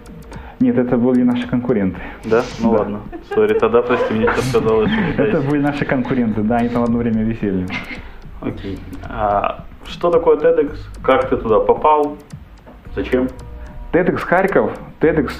[0.59, 1.99] Нет, это были наши конкуренты.
[2.25, 2.43] Да?
[2.61, 2.79] Ну да.
[2.79, 2.99] ладно.
[3.33, 5.23] Сори, тогда, прости, мне сейчас казалось, что...
[5.23, 7.65] Это были наши конкуренты, да, они там одно время висели.
[8.41, 8.79] Окей.
[9.09, 10.77] А что такое TEDx?
[11.01, 12.17] Как ты туда попал?
[12.95, 13.27] Зачем?
[13.91, 15.31] TEDx Харьков, TEDx,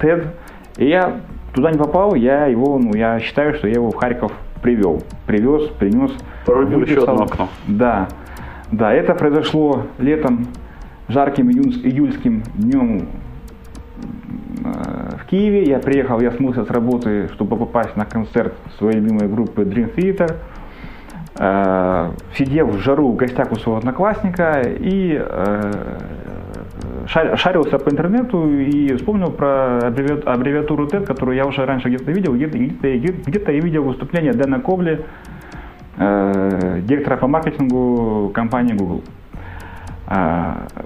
[0.00, 0.28] TED.
[0.76, 1.20] И я
[1.54, 5.02] туда не попал, я его, ну, я считаю, что я его в Харьков привел.
[5.26, 6.12] Привез, принес.
[6.46, 7.48] Прорубил еще одно окно.
[7.66, 8.08] Да.
[8.70, 10.46] Да, это произошло летом,
[11.08, 13.08] жарким июльским днем
[14.62, 15.64] в Киеве.
[15.64, 20.36] Я приехал, я смылся с работы, чтобы попасть на концерт своей любимой группы Dream Theater.
[21.38, 25.72] Э, сидел в жару в гостях у своего одноклассника и э,
[27.06, 32.34] шарился по интернету и вспомнил про аббревиатуру TED, которую я уже раньше где-то видел.
[32.34, 35.06] Где-то, где-то я видел выступление Дэна Ковли,
[35.96, 39.02] э, директора по маркетингу компании Google.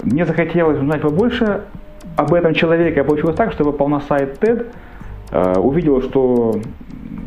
[0.05, 1.63] Мне захотелось узнать побольше
[2.17, 3.05] об этом человеке.
[3.05, 4.67] Получилось так, что я попал на сайт TED,
[5.61, 6.61] увидел, что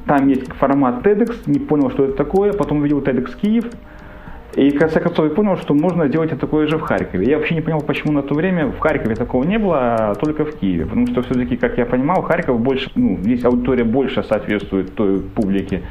[0.06, 3.66] там есть формат TEDx, не понял, что это такое, потом увидел TEDx Киев,
[4.56, 7.30] и в конце концов я понял, что можно сделать такое же в Харькове.
[7.30, 10.44] Я вообще не понял, почему на то время в Харькове такого не было, а только
[10.44, 10.86] в Киеве.
[10.86, 15.84] Потому что все-таки, как я понимал, Харьков больше, ну, здесь аудитория больше соответствует той публике,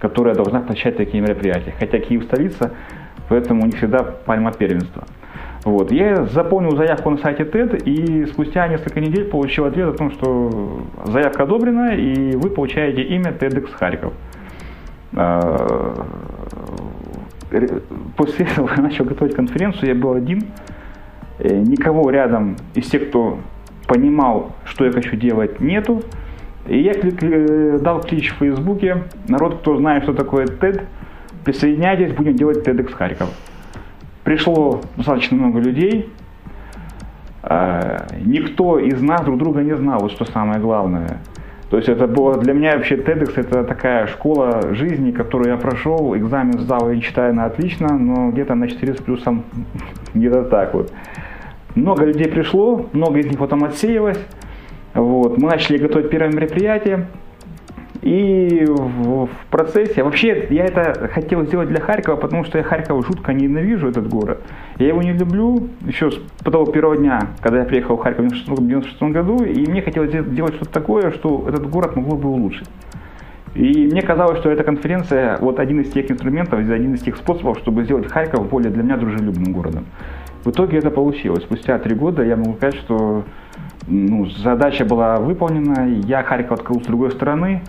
[0.00, 1.74] которая должна посещать такие мероприятия.
[1.78, 2.72] Хотя Киев столица,
[3.28, 5.04] поэтому не всегда пальма первенства.
[5.66, 5.90] Вот.
[5.90, 10.82] Я заполнил заявку на сайте TED и спустя несколько недель получил ответ о том, что
[11.06, 14.12] заявка одобрена и вы получаете имя TEDx Харьков.
[15.16, 16.06] А,
[18.16, 20.44] после этого я начал готовить конференцию, я был один,
[21.40, 23.40] э, никого рядом из тех, кто
[23.88, 26.00] понимал, что я хочу делать, нету.
[26.68, 30.82] И я э, дал клич в Фейсбуке, народ, кто знает, что такое TED,
[31.44, 33.30] присоединяйтесь, будем делать TEDx Харьков.
[34.26, 36.12] Пришло достаточно много людей,
[37.42, 41.22] а, никто из нас друг друга не знал, вот что самое главное–
[41.70, 46.16] то есть это было для меня вообще TEDx это такая школа жизни, которую я прошел,
[46.16, 49.44] экзамен сдал и читаю на отлично, но где-то на 4 с плюсом
[50.14, 50.92] где-то так вот.
[51.74, 54.18] Много людей пришло, много из них потом отсеялось.
[54.94, 55.38] Вот.
[55.38, 57.08] Мы начали готовить первое мероприятие.
[58.06, 63.04] И в, в процессе, вообще я это хотел сделать для Харькова, потому что я Харьков
[63.04, 64.42] жутко ненавижу этот город.
[64.78, 68.28] Я его не люблю еще с того первого дня, когда я приехал в Харьков в
[68.28, 72.68] 1996 году, и мне хотелось сделать что-то такое, что этот город могло бы улучшить.
[73.56, 77.58] И мне казалось, что эта конференция вот один из тех инструментов, один из тех способов,
[77.58, 79.84] чтобы сделать Харьков более для меня дружелюбным городом.
[80.44, 81.42] В итоге это получилось.
[81.42, 83.24] Спустя три года я могу сказать, что
[83.88, 87.62] ну, задача была выполнена, я Харьков открыл с другой стороны,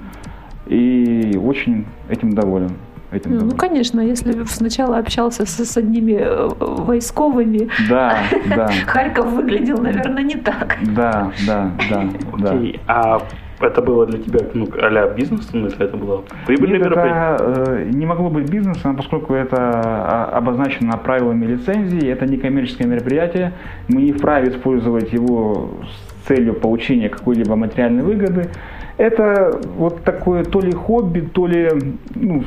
[0.69, 2.71] и очень этим доволен.
[3.11, 3.57] Этим ну, доволен.
[3.57, 8.17] конечно, если сначала общался с, с одними э, войсковыми, да,
[8.55, 8.69] да.
[8.85, 10.77] Харьков выглядел, наверное, не так.
[10.95, 12.09] Да, да, да.
[12.33, 12.93] Окей, да.
[12.93, 13.21] а
[13.59, 17.89] это было для тебя, ну, а бизнес, в смысле, это было прибыльное Нет, это э,
[17.91, 23.53] не могло быть бизнесом, поскольку это а, обозначено правилами лицензии, это не коммерческое мероприятие,
[23.87, 28.49] мы не вправе использовать его с целью получения какой-либо материальной выгоды.
[28.97, 31.69] Это вот такое то ли хобби, то ли
[32.15, 32.43] ну,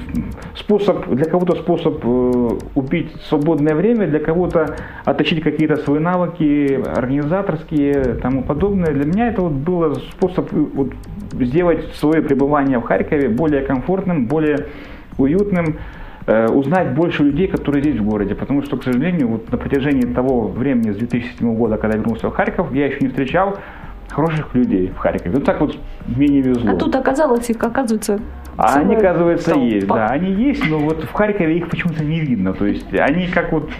[0.57, 8.17] способ, для кого-то способ э, убить свободное время, для кого-то отточить какие-то свои навыки организаторские
[8.21, 8.93] тому подобное.
[8.93, 10.93] Для меня это вот было способ э, вот,
[11.35, 14.67] сделать свое пребывание в Харькове более комфортным, более
[15.19, 15.77] уютным,
[16.27, 18.35] э, узнать больше людей, которые здесь в городе.
[18.35, 22.29] Потому что, к сожалению, вот на протяжении того времени, с 2007 года, когда я вернулся
[22.29, 23.57] в Харьков, я еще не встречал
[24.13, 25.37] хороших людей в Харькове.
[25.37, 26.73] Вот так вот мне не везло.
[26.73, 28.21] А тут оказалось их, оказывается,
[28.57, 29.67] а они, оказывается, толпа.
[29.67, 32.53] есть, да, они есть, но вот в Харькове их почему-то не видно.
[32.53, 33.71] То есть они как вот...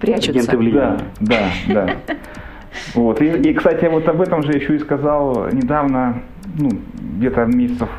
[0.00, 0.56] Прячутся.
[0.56, 1.86] Да, да, да.
[2.94, 3.20] Вот.
[3.20, 6.22] И, и, кстати, вот об этом же еще и сказал недавно,
[6.58, 6.70] ну,
[7.18, 7.90] где-то месяцев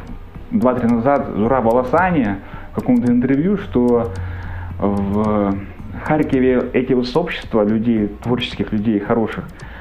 [0.52, 2.38] два-три назад Зура Баласани
[2.72, 4.12] в каком-то интервью, что
[4.80, 5.56] в
[6.04, 9.73] Харькове эти вот сообщества людей, творческих людей, хороших, а,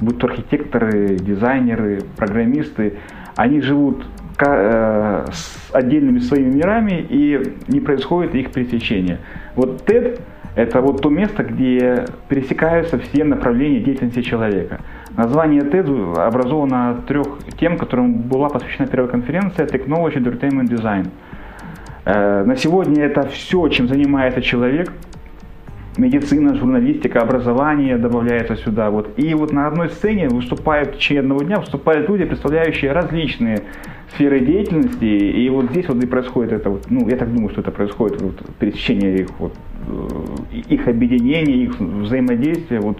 [0.00, 2.94] будь то архитекторы, дизайнеры, программисты,
[3.36, 4.04] они живут
[4.38, 9.18] э, с отдельными своими мирами и не происходит их пересечения.
[9.56, 10.20] Вот TED–
[10.54, 14.80] это вот то место, где пересекаются все направления деятельности человека.
[15.16, 17.26] Название TED образовано от трех
[17.58, 21.08] тем, которым была посвящена первая конференция Technology, Entertainment, Design.
[22.04, 24.92] Э, на сегодня это все, чем занимается человек–
[25.96, 28.90] медицина, журналистика, образование добавляется сюда.
[28.90, 29.18] Вот.
[29.18, 33.62] И вот на одной сцене выступают в течение одного дня выступают люди, представляющие различные
[34.12, 35.04] сферы деятельности.
[35.04, 38.20] И вот здесь вот и происходит это, вот, ну, я так думаю, что это происходит
[38.22, 39.54] вот, пересечение их, вот,
[39.86, 42.80] э, их объединения, их взаимодействия.
[42.80, 42.98] Вот,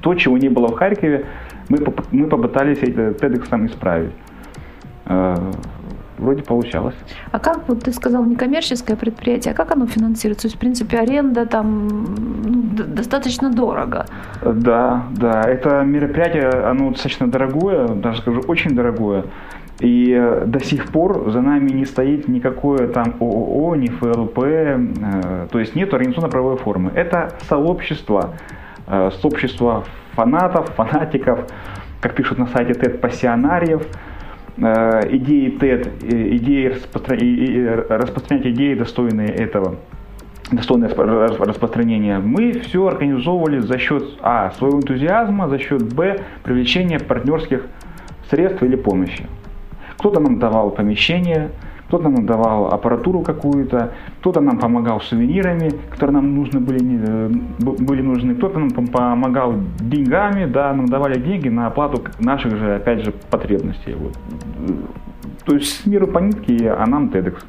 [0.00, 1.26] то, чего не было в Харькове,
[1.68, 1.78] мы,
[2.10, 4.12] мы попытались это TEDx исправить.
[6.20, 6.94] Вроде получалось.
[7.32, 10.42] А как, вот ты сказал, некоммерческое предприятие, а как оно финансируется?
[10.42, 14.04] То есть, в принципе, аренда там ну, достаточно дорого.
[14.42, 19.24] Да, да, это мероприятие, оно достаточно дорогое, даже скажу, очень дорогое.
[19.80, 25.46] И э, до сих пор за нами не стоит никакое там ООО, ни ФЛП, э,
[25.50, 26.92] то есть нет организационно-правовой формы.
[26.94, 28.34] Это сообщество,
[28.86, 31.46] э, сообщество фанатов, фанатиков,
[32.02, 33.86] как пишут на сайте TED, пассионариев,
[34.60, 36.66] идеи TED, идеи
[37.88, 39.76] распространять, идеи, достойные этого
[40.52, 44.50] достойное распространение, мы все организовывали за счет А.
[44.50, 46.20] своего энтузиазма, за счет Б.
[46.42, 47.66] привлечения партнерских
[48.28, 49.26] средств или помощи.
[49.96, 51.50] Кто-то нам давал помещение,
[51.88, 58.00] кто-то нам давал аппаратуру какую-то, кто-то нам помогал сувенирами, которые нам нужны были, э, были
[58.00, 63.12] нужны, кто-то нам помогал деньгами, да, нам давали деньги на оплату наших же, опять же,
[63.30, 63.94] потребностей.
[63.94, 64.16] Вот.
[65.44, 67.42] То есть с миру по нитке, а нам TEDx.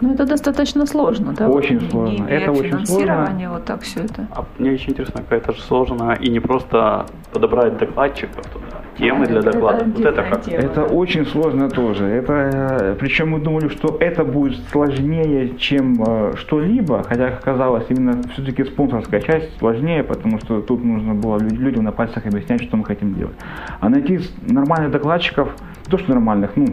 [0.00, 1.48] Ну, это достаточно сложно, да?
[1.48, 2.24] Очень сложно.
[2.24, 3.50] Не, это очень сложно.
[3.50, 4.28] вот так все это.
[4.30, 9.26] А мне очень интересно, как это же сложно, и не просто подобрать докладчиков туда, темы
[9.26, 9.84] для доклада.
[9.84, 10.48] Это, вот это как?
[10.48, 12.04] Это очень сложно тоже.
[12.04, 18.64] Это, причем мы думали, что это будет сложнее, чем э, что-либо, хотя казалось именно все-таки
[18.64, 23.14] спонсорская часть сложнее, потому что тут нужно было людям на пальцах объяснять, что мы хотим
[23.14, 23.36] делать.
[23.80, 25.54] А найти нормальных докладчиков,
[25.88, 26.66] то что нормальных, ну,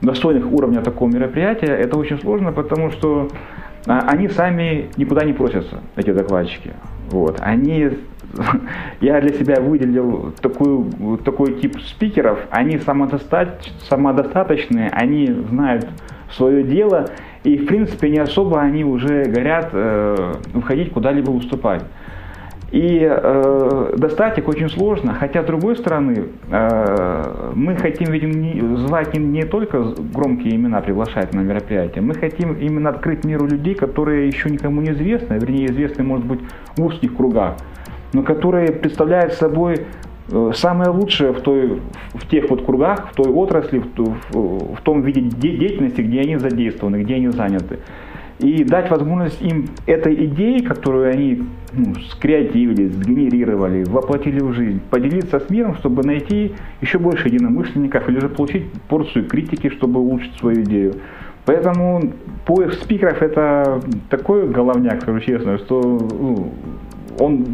[0.00, 3.28] достойных уровня такого мероприятия, это очень сложно, потому что
[3.86, 6.72] а, они сами никуда не просятся, эти докладчики.
[7.10, 7.38] Вот.
[7.40, 7.90] Они,
[9.00, 10.84] я для себя выделил такой,
[11.24, 15.88] такой тип спикеров, они самодостат, самодостаточные, они знают
[16.32, 17.08] свое дело,
[17.44, 21.82] и в принципе не особо они уже горят э, входить куда-либо выступать.
[22.70, 28.76] И э, достать их очень сложно, хотя с другой стороны, э, мы хотим, видим, не,
[28.76, 29.82] звать не, не только
[30.14, 34.92] громкие имена приглашать на мероприятие, мы хотим именно открыть миру людей, которые еще никому не
[34.92, 36.40] известны, вернее известны, может быть,
[36.76, 37.56] в узких кругах,
[38.12, 39.86] но которые представляют собой
[40.30, 41.80] э, самое лучшее в, той,
[42.14, 47.02] в тех вот кругах, в той отрасли, в, в, том виде деятельности, где они задействованы,
[47.02, 47.78] где они заняты
[48.40, 51.42] и дать возможность им этой идеи, которую они
[51.72, 58.18] ну, скреативили, сгенерировали, воплотили в жизнь, поделиться с миром, чтобы найти еще больше единомышленников или
[58.18, 60.94] же получить порцию критики, чтобы улучшить свою идею.
[61.44, 62.12] Поэтому
[62.46, 66.52] поиск спикеров это такой головняк, скажу честно, что ну,
[67.18, 67.46] он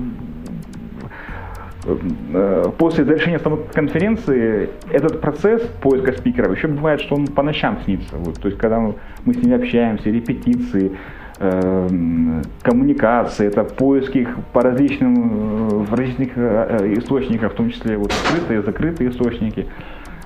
[2.78, 8.16] после завершения конференции этот процесс поиска спикеров еще бывает, что он по ночам снится.
[8.16, 8.94] Вот, то есть, когда мы,
[9.34, 10.92] с ними общаемся, репетиции,
[11.38, 17.96] э, коммуникации, это поиск их по различным, э, в различных э, источниках, в том числе
[17.96, 19.66] вот, открытые, закрытые источники.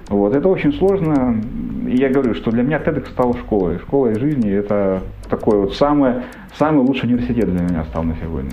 [0.08, 1.40] Вот, это очень сложно.
[1.86, 3.78] И я говорю, что для меня TEDx стал школой.
[3.78, 6.14] Школой жизни это такой вот самый,
[6.58, 8.50] самый лучший университет для меня стал на сегодня.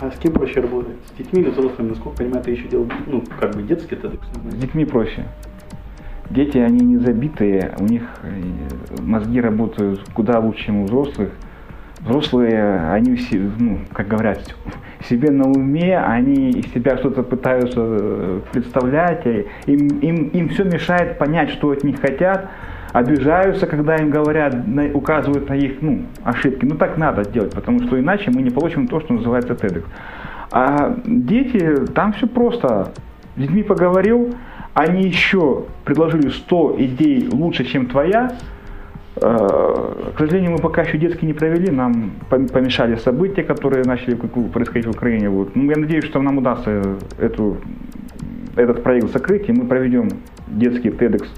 [0.00, 0.96] А с кем проще работать?
[1.08, 1.90] С детьми или взрослыми?
[1.90, 4.20] Насколько понимаю, ты еще делал, ну, как бы детский TEDx?
[4.50, 5.26] С детьми проще.
[6.30, 8.40] Дети, они не забитые, у них э,
[9.02, 11.30] мозги работают куда лучше, чем у взрослых.
[11.98, 13.18] Взрослые, они
[13.58, 14.54] ну, как говорят,
[15.08, 19.26] себе на уме, они из себя что-то пытаются э, представлять,
[19.66, 22.48] им, им, им все мешает понять, что от них хотят,
[22.92, 24.54] обижаются, когда им говорят,
[24.94, 26.64] указывают на их ну, ошибки.
[26.64, 29.84] Ну так надо делать, потому что иначе мы не получим то, что называется TEDx.
[30.52, 32.92] А дети, там все просто.
[33.36, 34.34] С детьми поговорил,
[34.74, 38.32] они еще предложили 100 идей лучше, чем твоя.
[39.16, 44.86] Э, к сожалению, мы пока еще детские не провели, нам помешали события, которые начали происходить
[44.86, 45.28] в Украине.
[45.28, 45.54] Вот.
[45.54, 47.58] Ну, я надеюсь, что нам удастся эту,
[48.56, 50.08] этот проект закрыть, и мы проведем
[50.48, 51.28] детский TEDx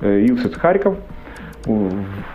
[0.00, 0.96] Илсет Харьков.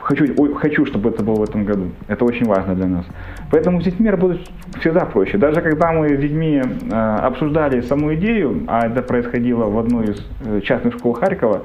[0.01, 1.89] Хочу, хочу, чтобы это было в этом году.
[2.07, 3.05] Это очень важно для нас.
[3.51, 4.47] Поэтому с детьми работать
[4.79, 5.37] всегда проще.
[5.37, 10.27] Даже когда мы с детьми э, обсуждали саму идею, а это происходило в одной из
[10.45, 11.63] э, частных школ Харькова,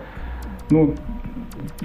[0.70, 0.94] ну,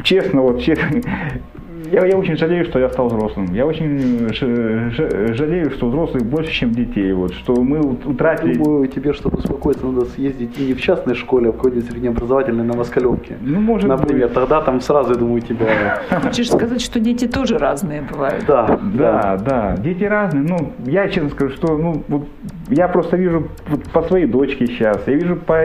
[0.04, 1.02] честно, вот честно,
[1.92, 3.54] я, я очень жалею, что я стал взрослым.
[3.54, 7.14] Я очень жалею, что взрослых больше, чем детей.
[7.14, 8.54] Вот, что мы утратили...
[8.54, 12.64] Думаю, тебе, чтобы успокоиться, надо съездить и не в частной школе, а в какой-нибудь среднеобразовательной
[12.64, 13.38] на Москалевке.
[13.42, 14.34] Ну, может Например, быть.
[14.34, 16.02] тогда там сразу, я думаю, тебя...
[16.22, 18.46] Хочешь сказать, что дети тоже разные бывают?
[18.46, 19.76] Да, да, да.
[19.78, 20.44] Дети разные.
[20.44, 22.28] Ну, я честно скажу, что ну, вот,
[22.70, 23.50] я просто вижу
[23.94, 25.64] по своей дочке сейчас, я вижу по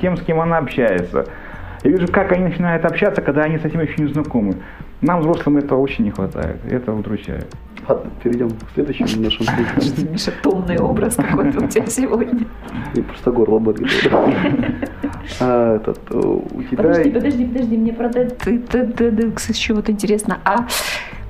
[0.00, 1.26] тем, с кем она общается.
[1.82, 4.54] Я вижу, как они начинают общаться, когда они с этим еще не знакомы.
[5.02, 6.60] Нам, взрослым, этого очень не хватает.
[6.70, 7.48] Это удручает.
[7.88, 9.48] Ладно, перейдем к следующему нашему
[10.12, 12.46] Миша, томный образ какой-то у тебя сегодня.
[12.94, 13.88] И просто горло болит.
[15.40, 16.76] А, этот, у тебя...
[16.76, 20.38] Подожди, подожди, подожди, мне про TEDx еще вот интересно.
[20.44, 20.66] А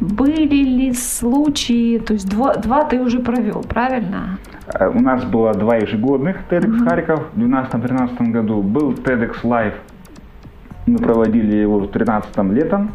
[0.00, 4.38] были ли случаи, то есть два, два ты уже провел, правильно?
[4.66, 6.88] Э, у нас было два ежегодных TEDx mm-hmm.
[6.88, 8.62] Харьков в 2012-2013 году.
[8.62, 9.74] Был TEDx Live,
[10.86, 12.90] мы проводили его в 2013 летом.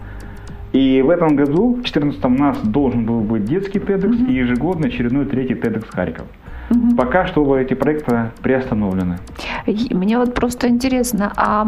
[0.73, 4.29] И в этом году, в 2014 у нас должен был быть детский TEDx mm-hmm.
[4.29, 6.25] и ежегодный очередной третий TEDx Харьков.
[6.69, 6.95] Угу.
[6.97, 9.19] Пока что оба эти проекта приостановлены.
[9.65, 11.65] Мне вот просто интересно, а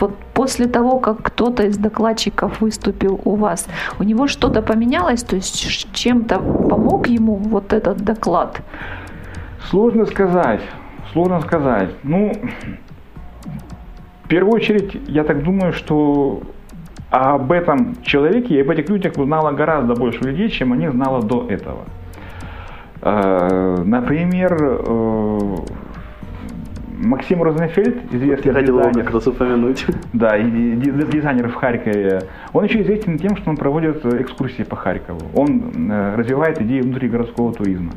[0.00, 5.22] вот после того, как кто-то из докладчиков выступил у вас, у него что-то поменялось?
[5.22, 8.62] То есть чем-то помог ему вот этот доклад?
[9.68, 10.62] Сложно сказать.
[11.12, 11.90] Сложно сказать.
[12.02, 12.32] Ну,
[14.24, 16.42] в первую очередь, я так думаю, что
[17.10, 21.46] об этом человеке и об этих людях узнало гораздо больше людей, чем они знало до
[21.48, 21.84] этого.
[23.00, 25.56] Э, например, э,
[26.98, 29.86] Максим Розенфельд, известный Я дизайнер, как раз упомянуть.
[30.12, 32.22] Да, и дизайнер в Харькове.
[32.52, 35.20] Он еще известен тем, что он проводит экскурсии по Харькову.
[35.34, 37.92] Он э, развивает идеи внутригородского туризма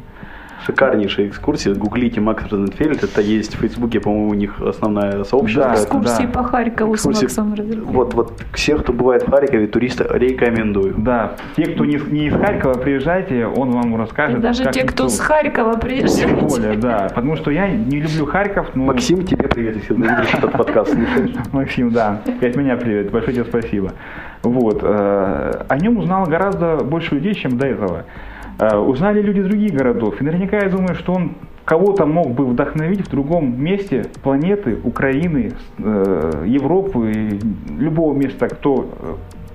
[0.66, 1.74] шикарнейшая экскурсия.
[1.74, 3.04] Гуглите Макс Розенфельд.
[3.04, 5.66] Это есть в Фейсбуке, по-моему, у них основная сообщество.
[5.66, 6.30] Да, экскурсии да.
[6.30, 7.20] по Харькову экскурсии.
[7.20, 7.94] с Максом Розенфельдом.
[7.94, 10.96] Вот, вот все, кто бывает в Харькове, туристы рекомендую.
[10.98, 14.40] Да, те, кто не, не из Харькова, приезжайте, он вам расскажет.
[14.40, 16.28] И даже те, кто с Харькова приезжает.
[16.28, 17.08] Тем более, да.
[17.10, 18.76] Потому что я не люблю Харьков.
[18.76, 18.86] Но...
[18.86, 21.32] Максим, тебе привет, если ты видишь этот подкаст слушаешь.
[21.52, 22.22] Максим, да.
[22.40, 23.12] И от меня привет.
[23.12, 23.94] Большое тебе спасибо.
[24.44, 24.80] Вот.
[24.82, 28.06] Э, о нем узнало гораздо больше людей, чем до этого.
[28.60, 30.22] Э, узнали люди других городов.
[30.22, 31.32] И наверняка я думаю, что он
[31.66, 37.40] кого-то мог бы вдохновить в другом месте планеты, Украины, э, Европы,
[37.78, 38.90] любого места, кто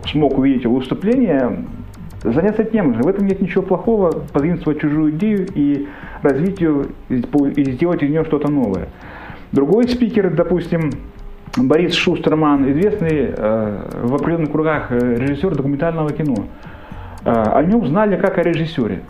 [0.04, 1.64] э, смог увидеть его выступление,
[2.22, 3.02] заняться тем же.
[3.02, 5.86] В этом нет ничего плохого, позаимствовать чужую идею и
[6.22, 8.88] развить ее, и сделать из нее что-то новое.
[9.52, 10.90] Другой спикер, допустим,
[11.56, 16.46] Борис Шустерман, известный в определенных кругах режиссер документального кино.
[17.26, 19.00] А, о нем знали как о режиссере.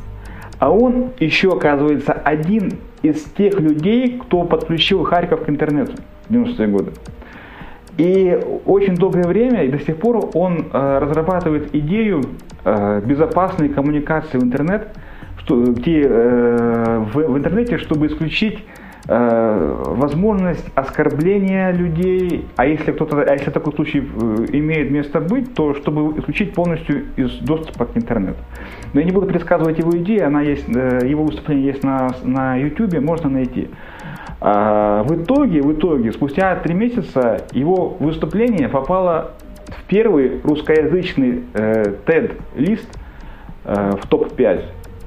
[0.58, 5.92] А он еще, оказывается, один из тех людей, кто подключил Харьков к интернету
[6.26, 6.92] в 90-е годы.
[7.98, 12.22] И очень долгое время, и до сих пор он э, разрабатывает идею
[12.64, 14.88] э, безопасной коммуникации в интернет,
[15.38, 18.64] что, где, э, в, в интернете, чтобы исключить
[19.08, 25.74] возможность оскорбления людей, а если кто-то, а если такой случай э, имеет место быть, то
[25.74, 28.38] чтобы исключить полностью из доступа к интернету.
[28.92, 32.56] Но я не буду предсказывать его идеи, она есть, э, его выступление есть на, на
[32.56, 33.68] YouTube, можно найти.
[34.40, 39.32] А, в итоге, в итоге, спустя три месяца его выступление попало
[39.66, 42.88] в первый русскоязычный э, TED-лист
[43.64, 44.64] э, в топ-5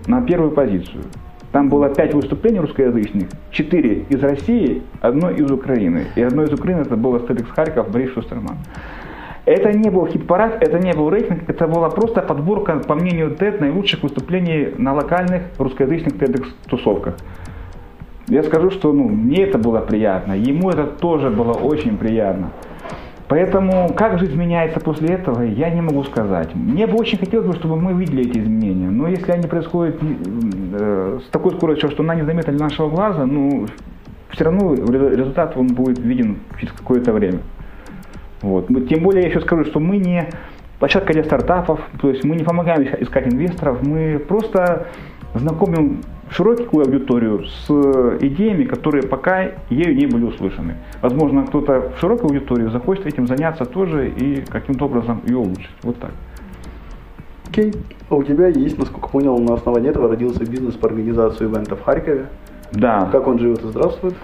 [0.08, 1.04] на первую позицию.
[1.52, 6.06] Там было пять выступлений русскоязычных, четыре из России, одно из Украины.
[6.16, 8.58] И одно из Украины это было Стеликс Харьков, Борис Шустерман.
[9.46, 13.60] Это не был хит-парад, это не был рейтинг, это была просто подборка, по мнению TED,
[13.60, 17.16] наилучших выступлений на локальных русскоязычных TEDx-тусовках.
[18.28, 22.52] Я скажу, что ну, мне это было приятно, ему это тоже было очень приятно.
[23.30, 26.56] Поэтому как жизнь меняется после этого, я не могу сказать.
[26.56, 28.90] Мне бы очень хотелось, чтобы мы видели эти изменения.
[28.90, 33.68] Но если они происходят э, с такой скоростью, что она незаметна для нашего глаза, ну,
[34.32, 37.42] все равно результат он будет виден через какое-то время.
[38.42, 38.68] Вот.
[38.88, 40.28] Тем более я еще скажу, что мы не
[40.80, 44.88] площадка для стартапов, то есть мы не помогаем искать инвесторов, мы просто
[45.36, 47.70] знакомим широкую аудиторию с
[48.22, 50.76] идеями, которые пока ею не были услышаны.
[51.02, 55.72] Возможно, кто-то в широкой аудитории захочет этим заняться тоже и каким-то образом ее улучшить.
[55.84, 56.12] Вот так.
[57.50, 57.74] Окей.
[58.10, 61.84] А у тебя есть, насколько понял, на основании этого родился бизнес по организации ивента в
[61.84, 62.28] Харькове.
[62.72, 63.10] Да.
[63.12, 64.16] Как он живет и здравствует?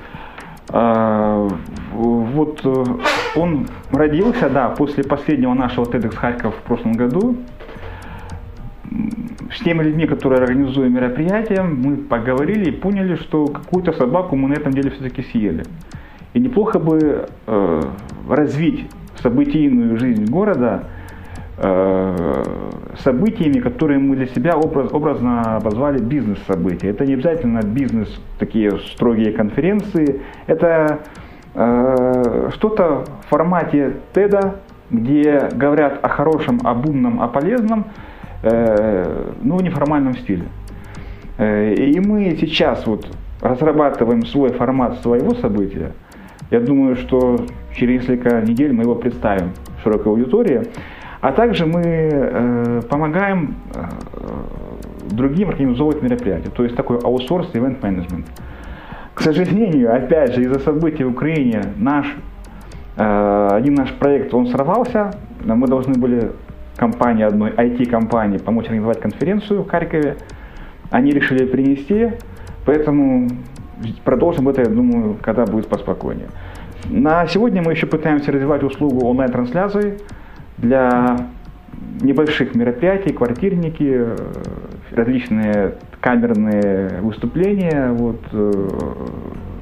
[0.70, 1.48] А,
[1.94, 2.84] вот э,
[3.36, 7.38] он родился, да, после последнего нашего TEDx Харьков в прошлом году
[9.52, 14.54] с теми людьми, которые организуют мероприятие, мы поговорили и поняли, что какую-то собаку мы на
[14.54, 15.64] этом деле все-таки съели.
[16.34, 17.82] И неплохо бы э,
[18.30, 18.88] развить
[19.22, 20.84] событийную жизнь города
[21.58, 22.44] э,
[23.00, 26.90] событиями, которые мы для себя образ, образно обозвали бизнес-события.
[26.90, 30.22] Это не обязательно бизнес, такие строгие конференции.
[30.48, 31.00] Это
[31.54, 34.56] э, что-то в формате TED,
[34.92, 37.86] где говорят о хорошем, об умном, о полезном,
[38.46, 40.46] э, но в неформальном стиле.
[41.38, 43.08] Э, и мы сейчас вот
[43.42, 45.92] разрабатываем свой формат своего события.
[46.52, 47.38] Я думаю, что
[47.76, 49.52] через несколько недель мы его представим
[49.84, 50.62] широкой аудитории.
[51.22, 53.84] А также мы э, помогаем э,
[55.10, 58.26] другим организовывать мероприятия, то есть такой аутсорс event management.
[59.14, 62.06] К сожалению, опять же, из-за событий в Украине наш,
[62.98, 65.16] э, один наш проект, он сорвался.
[65.44, 66.32] Мы должны были
[66.76, 70.18] компании одной, IT-компании, помочь организовать конференцию в Харькове.
[70.92, 72.12] Они решили принести,
[72.66, 73.30] поэтому
[74.04, 76.28] продолжим это, я думаю, когда будет поспокойнее.
[76.90, 79.98] На сегодня мы еще пытаемся развивать услугу онлайн-трансляции
[80.58, 81.18] для
[82.02, 84.16] небольших мероприятий, квартирники, э,
[84.92, 88.70] различные камерные выступления, вот э,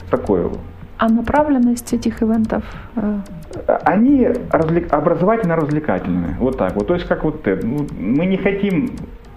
[0.10, 0.50] такое.
[0.98, 2.64] А направленность этих ивентов?
[2.96, 3.20] Э,
[3.84, 4.94] Они развлек...
[4.94, 6.88] образовательно-развлекательные, вот так вот.
[6.88, 7.66] То есть как вот это.
[7.66, 8.92] Ну, мы не хотим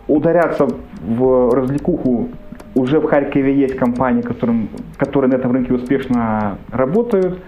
[0.07, 0.69] ударяться
[1.03, 2.29] в развлекуху.
[2.75, 7.39] Уже в Харькове есть компании, которым, которые на этом рынке успешно работают.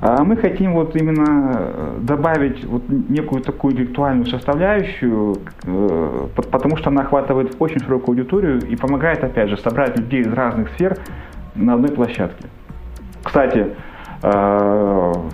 [0.00, 5.36] А мы хотим вот именно добавить вот некую такую интеллектуальную составляющую,
[6.34, 10.70] потому что она охватывает очень широкую аудиторию и помогает, опять же, собрать людей из разных
[10.70, 10.96] сфер
[11.54, 12.48] на одной площадке.
[13.22, 13.68] Кстати,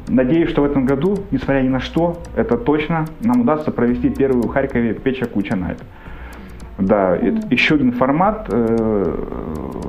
[0.08, 4.44] надеюсь, что в этом году, несмотря ни на что, это точно, нам удастся провести первую
[4.44, 5.78] в Харькове Печа Куча Найт.
[6.78, 7.48] Да, mm-hmm.
[7.50, 8.46] еще один формат,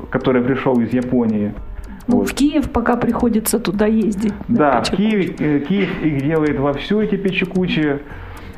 [0.10, 1.54] который пришел из Японии–
[2.10, 2.30] ну, вот.
[2.30, 4.34] в Киев пока приходится туда ездить.
[4.48, 8.00] Да, в Киев, э, Киев их делает во всю эти печекучи.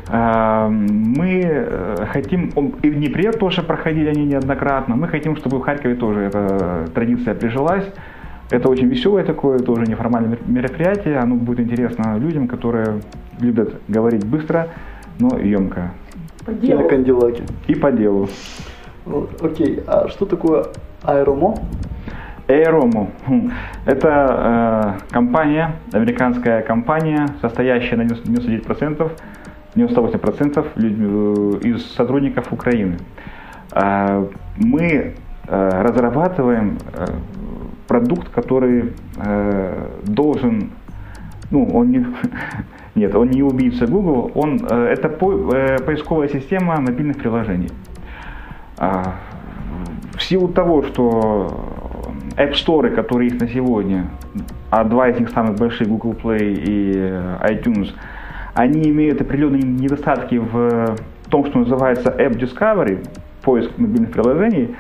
[0.10, 2.50] Мы э, хотим,
[2.82, 7.36] и в Днепре тоже проходили они неоднократно, мы хотим, чтобы в Харькове тоже эта традиция
[7.36, 7.86] прижилась.
[8.52, 13.02] Это очень веселое такое, тоже неформальное мероприятие, оно будет интересно людям, которые
[13.40, 14.68] любят говорить быстро,
[15.20, 15.92] но емко.
[16.46, 17.32] По делу.
[17.68, 18.28] И по делу.
[19.42, 20.66] Окей, а что такое
[21.04, 21.56] аэромо?
[22.52, 23.10] Aeromo.
[23.28, 23.52] Хм.
[23.86, 29.12] Это э, компания, американская компания, состоящая на 99%,
[29.76, 32.98] 98% людьми, э, из сотрудников Украины.
[33.72, 34.26] Э,
[34.58, 35.14] мы
[35.48, 37.06] э, разрабатываем э,
[37.92, 40.70] продукт, который э, должен,
[41.52, 42.06] ну, он не,
[42.96, 47.70] нет, он не убийца Google, он, э, это по, э, поисковая система мобильных приложений.
[48.80, 49.04] Э,
[50.14, 51.50] в силу того, что
[52.38, 54.06] App Store, которые есть на сегодня,
[54.70, 57.90] а два из них самых больших, Google Play и э, iTunes,
[58.54, 60.96] они имеют определенные недостатки в
[61.30, 63.06] том, что называется App Discovery,
[63.42, 64.76] поиск мобильных приложений.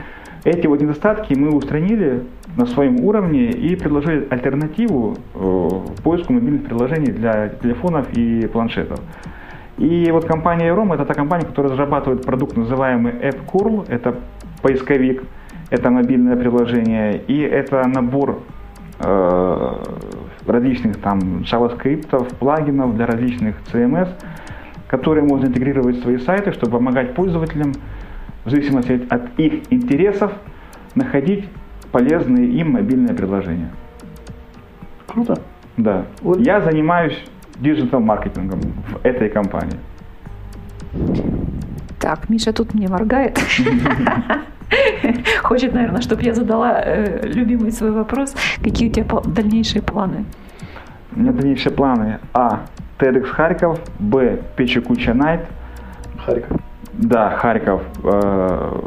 [0.45, 2.23] Эти вот недостатки мы устранили
[2.57, 5.69] на своем уровне и предложили альтернативу э,
[6.03, 8.99] поиску мобильных приложений для телефонов и планшетов.
[9.77, 14.15] И вот компания Aerom это та компания, которая разрабатывает продукт, называемый AppCurl, это
[14.61, 15.23] поисковик,
[15.69, 18.43] это мобильное приложение, и это набор
[18.99, 19.75] э,
[20.45, 24.09] различных там JavaScript, плагинов для различных CMS,
[24.87, 27.71] которые можно интегрировать в свои сайты, чтобы помогать пользователям
[28.43, 30.33] в зависимости от их интересов
[30.95, 31.45] находить
[31.91, 33.69] полезные им мобильные приложения.
[35.07, 35.37] Круто.
[35.77, 36.05] Да.
[36.21, 36.39] Вот.
[36.39, 37.17] Я занимаюсь
[37.59, 39.79] диджитал-маркетингом в этой компании.
[41.99, 43.39] Так, Миша тут мне моргает.
[45.43, 48.35] Хочет, наверное, чтобы я задала э, любимый свой вопрос.
[48.63, 50.25] Какие у тебя дальнейшие планы?
[51.15, 52.19] У меня дальнейшие планы.
[52.33, 52.61] А.
[52.97, 53.79] TEDx Харьков.
[53.99, 54.39] Б.
[54.55, 55.41] Печекуча Найт.
[56.25, 56.57] Харьков.
[56.93, 57.81] Да, Харьков.
[58.03, 58.79] Э,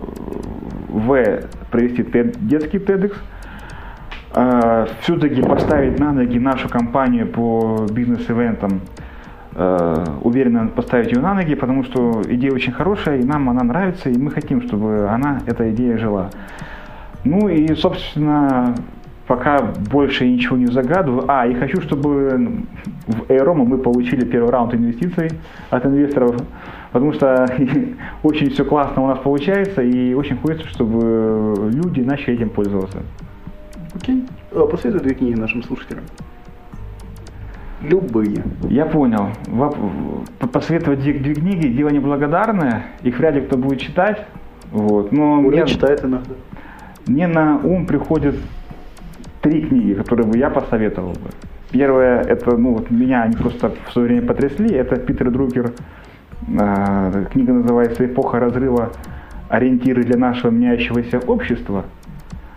[0.88, 1.40] в.
[1.74, 2.04] Провести
[2.40, 3.14] детский TEDx.
[4.34, 8.80] Э, все-таки поставить на ноги нашу компанию по бизнес-ивентам
[9.56, 14.10] Э, уверенно поставить ее на ноги, потому что идея очень хорошая, и нам она нравится,
[14.10, 16.30] и мы хотим, чтобы она, эта идея жила.
[17.22, 18.74] Ну и, собственно,
[19.26, 19.60] пока
[19.90, 21.24] больше ничего не загадываю.
[21.28, 22.64] А, и хочу, чтобы
[23.06, 25.30] в Аэрома мы получили первый раунд инвестиций
[25.70, 26.36] от инвесторов,
[26.92, 27.46] потому что
[28.22, 33.02] очень все классно у нас получается, и очень хочется, чтобы люди начали этим пользоваться.
[33.94, 34.24] Окей.
[34.50, 34.70] Okay.
[34.70, 36.04] Посоветуй две книги нашим слушателям.
[37.82, 38.42] Любые.
[38.68, 39.28] Я понял.
[40.52, 44.26] Посоветовать две, две книги, дело неблагодарное, их вряд ли кто будет читать.
[44.70, 45.12] Вот.
[45.12, 46.34] Но Оля мне, читает иногда.
[47.06, 48.36] Мне на ум приходят
[49.44, 51.30] три книги, которые бы я посоветовал бы.
[51.70, 55.72] Первое, это, ну, вот меня они просто в свое время потрясли, это Питер Друкер
[56.58, 58.92] А, книга называется «Эпоха разрыва.
[59.50, 61.84] Ориентиры для нашего меняющегося общества».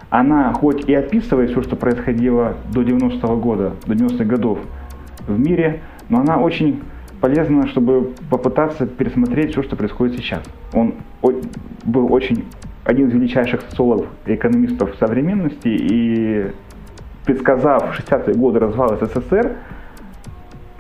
[0.09, 4.59] Она хоть и описывает все, что происходило до 90-го года, до 90-х годов
[5.27, 6.81] в мире, но она очень
[7.19, 10.41] полезна, чтобы попытаться пересмотреть все, что происходит сейчас.
[10.73, 10.93] Он
[11.83, 12.45] был очень
[12.85, 16.51] один из величайших социологов и экономистов современности, и
[17.27, 19.57] предсказав 60-е годы развал СССР,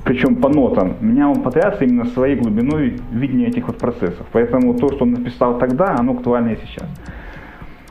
[0.03, 4.25] причем по нотам, меня он потряс именно своей глубиной видения этих вот процессов.
[4.31, 6.89] Поэтому то, что он написал тогда, оно актуально и сейчас.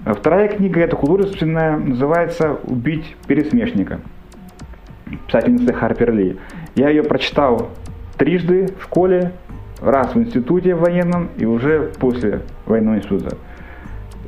[0.04, 4.00] Вторая книга, это художественная, называется «Убить пересмешника»
[5.26, 6.36] писательницы Харпер Ли.
[6.74, 7.70] Я ее прочитал
[8.16, 9.32] трижды в школе,
[9.80, 13.36] раз в институте военном и уже после военного института.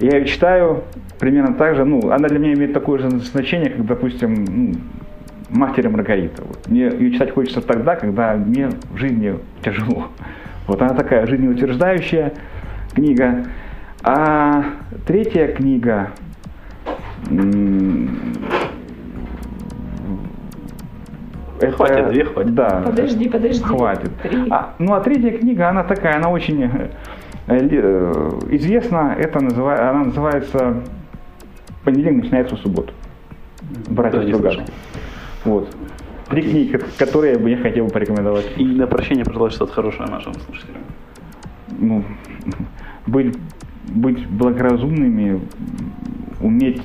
[0.00, 0.84] Я ее читаю
[1.18, 4.74] примерно так же, ну, она для меня имеет такое же значение, как, допустим, ну,
[5.50, 6.42] «Мастер Маргарита».
[6.44, 6.68] Вот.
[6.68, 10.08] Мне ее читать хочется тогда, когда мне в жизни тяжело.
[10.66, 12.32] Вот она такая жизнеутверждающая
[12.94, 13.46] книга.
[14.02, 14.64] А
[15.06, 16.10] третья книга,
[21.60, 22.54] это, хватит, две хватит.
[22.54, 22.82] Да.
[22.84, 23.64] Подожди, подожди.
[23.64, 24.10] Хватит.
[24.22, 24.46] Три.
[24.50, 26.70] А, ну а третья книга, она такая, она очень
[28.50, 29.14] известна.
[29.18, 30.82] Это называет, она называется
[31.84, 32.92] «Понедельник начинается в субботу».
[33.88, 34.66] Братья Стругацких.
[35.44, 35.68] Вот.
[36.28, 38.46] Три книги, которые бы я хотел бы порекомендовать.
[38.56, 40.82] И на прощение пожелать что-то хорошее нашим слушателям.
[41.78, 42.04] ну,
[43.06, 43.36] быть,
[43.88, 45.40] быть благоразумными,
[46.40, 46.82] уметь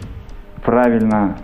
[0.64, 1.38] правильно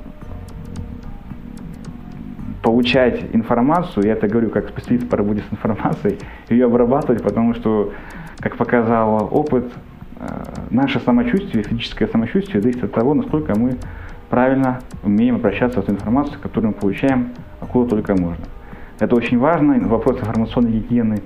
[2.62, 6.18] получать информацию, я это говорю как специалист по работе с информацией,
[6.50, 7.94] ее обрабатывать, потому что,
[8.40, 9.72] как показал опыт,
[10.20, 10.28] э,
[10.70, 13.78] наше самочувствие, физическое самочувствие зависит от того, насколько мы
[14.30, 17.30] правильно умеем обращаться с той информацией, которую мы получаем,
[17.62, 18.46] откуда только можно.
[19.00, 21.22] Это очень важно, вопрос информационной гигиены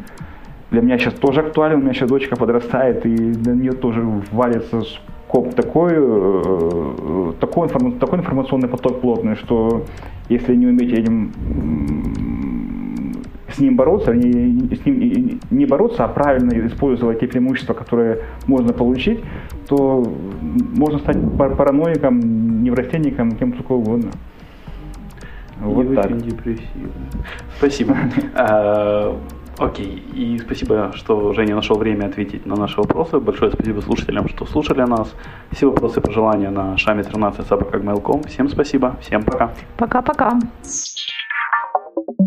[0.73, 4.01] для меня сейчас тоже актуален, у меня сейчас дочка подрастает, и на нее тоже
[4.31, 9.85] валится скоп такой, э, такой, такой информационный поток плотный, что
[10.29, 11.31] если не уметь этим
[13.53, 18.73] с ним бороться, не, с ним не бороться, а правильно использовать те преимущества, которые можно
[18.73, 19.23] получить,
[19.67, 20.03] то
[20.41, 24.11] можно стать пар- параноиком, неврастенником, кем только угодно.
[25.61, 26.05] Вот И так.
[26.05, 26.91] очень депрессивно.
[27.57, 27.95] Спасибо.
[28.35, 29.15] А,
[29.59, 33.19] Окей, и спасибо, что Женя нашел время ответить на наши вопросы.
[33.19, 35.13] Большое спасибо слушателям, что слушали нас.
[35.51, 38.23] Все вопросы и пожелания на шаме 13 собакагmail.com.
[38.23, 39.51] Всем спасибо, всем пока.
[39.77, 40.39] Пока-пока.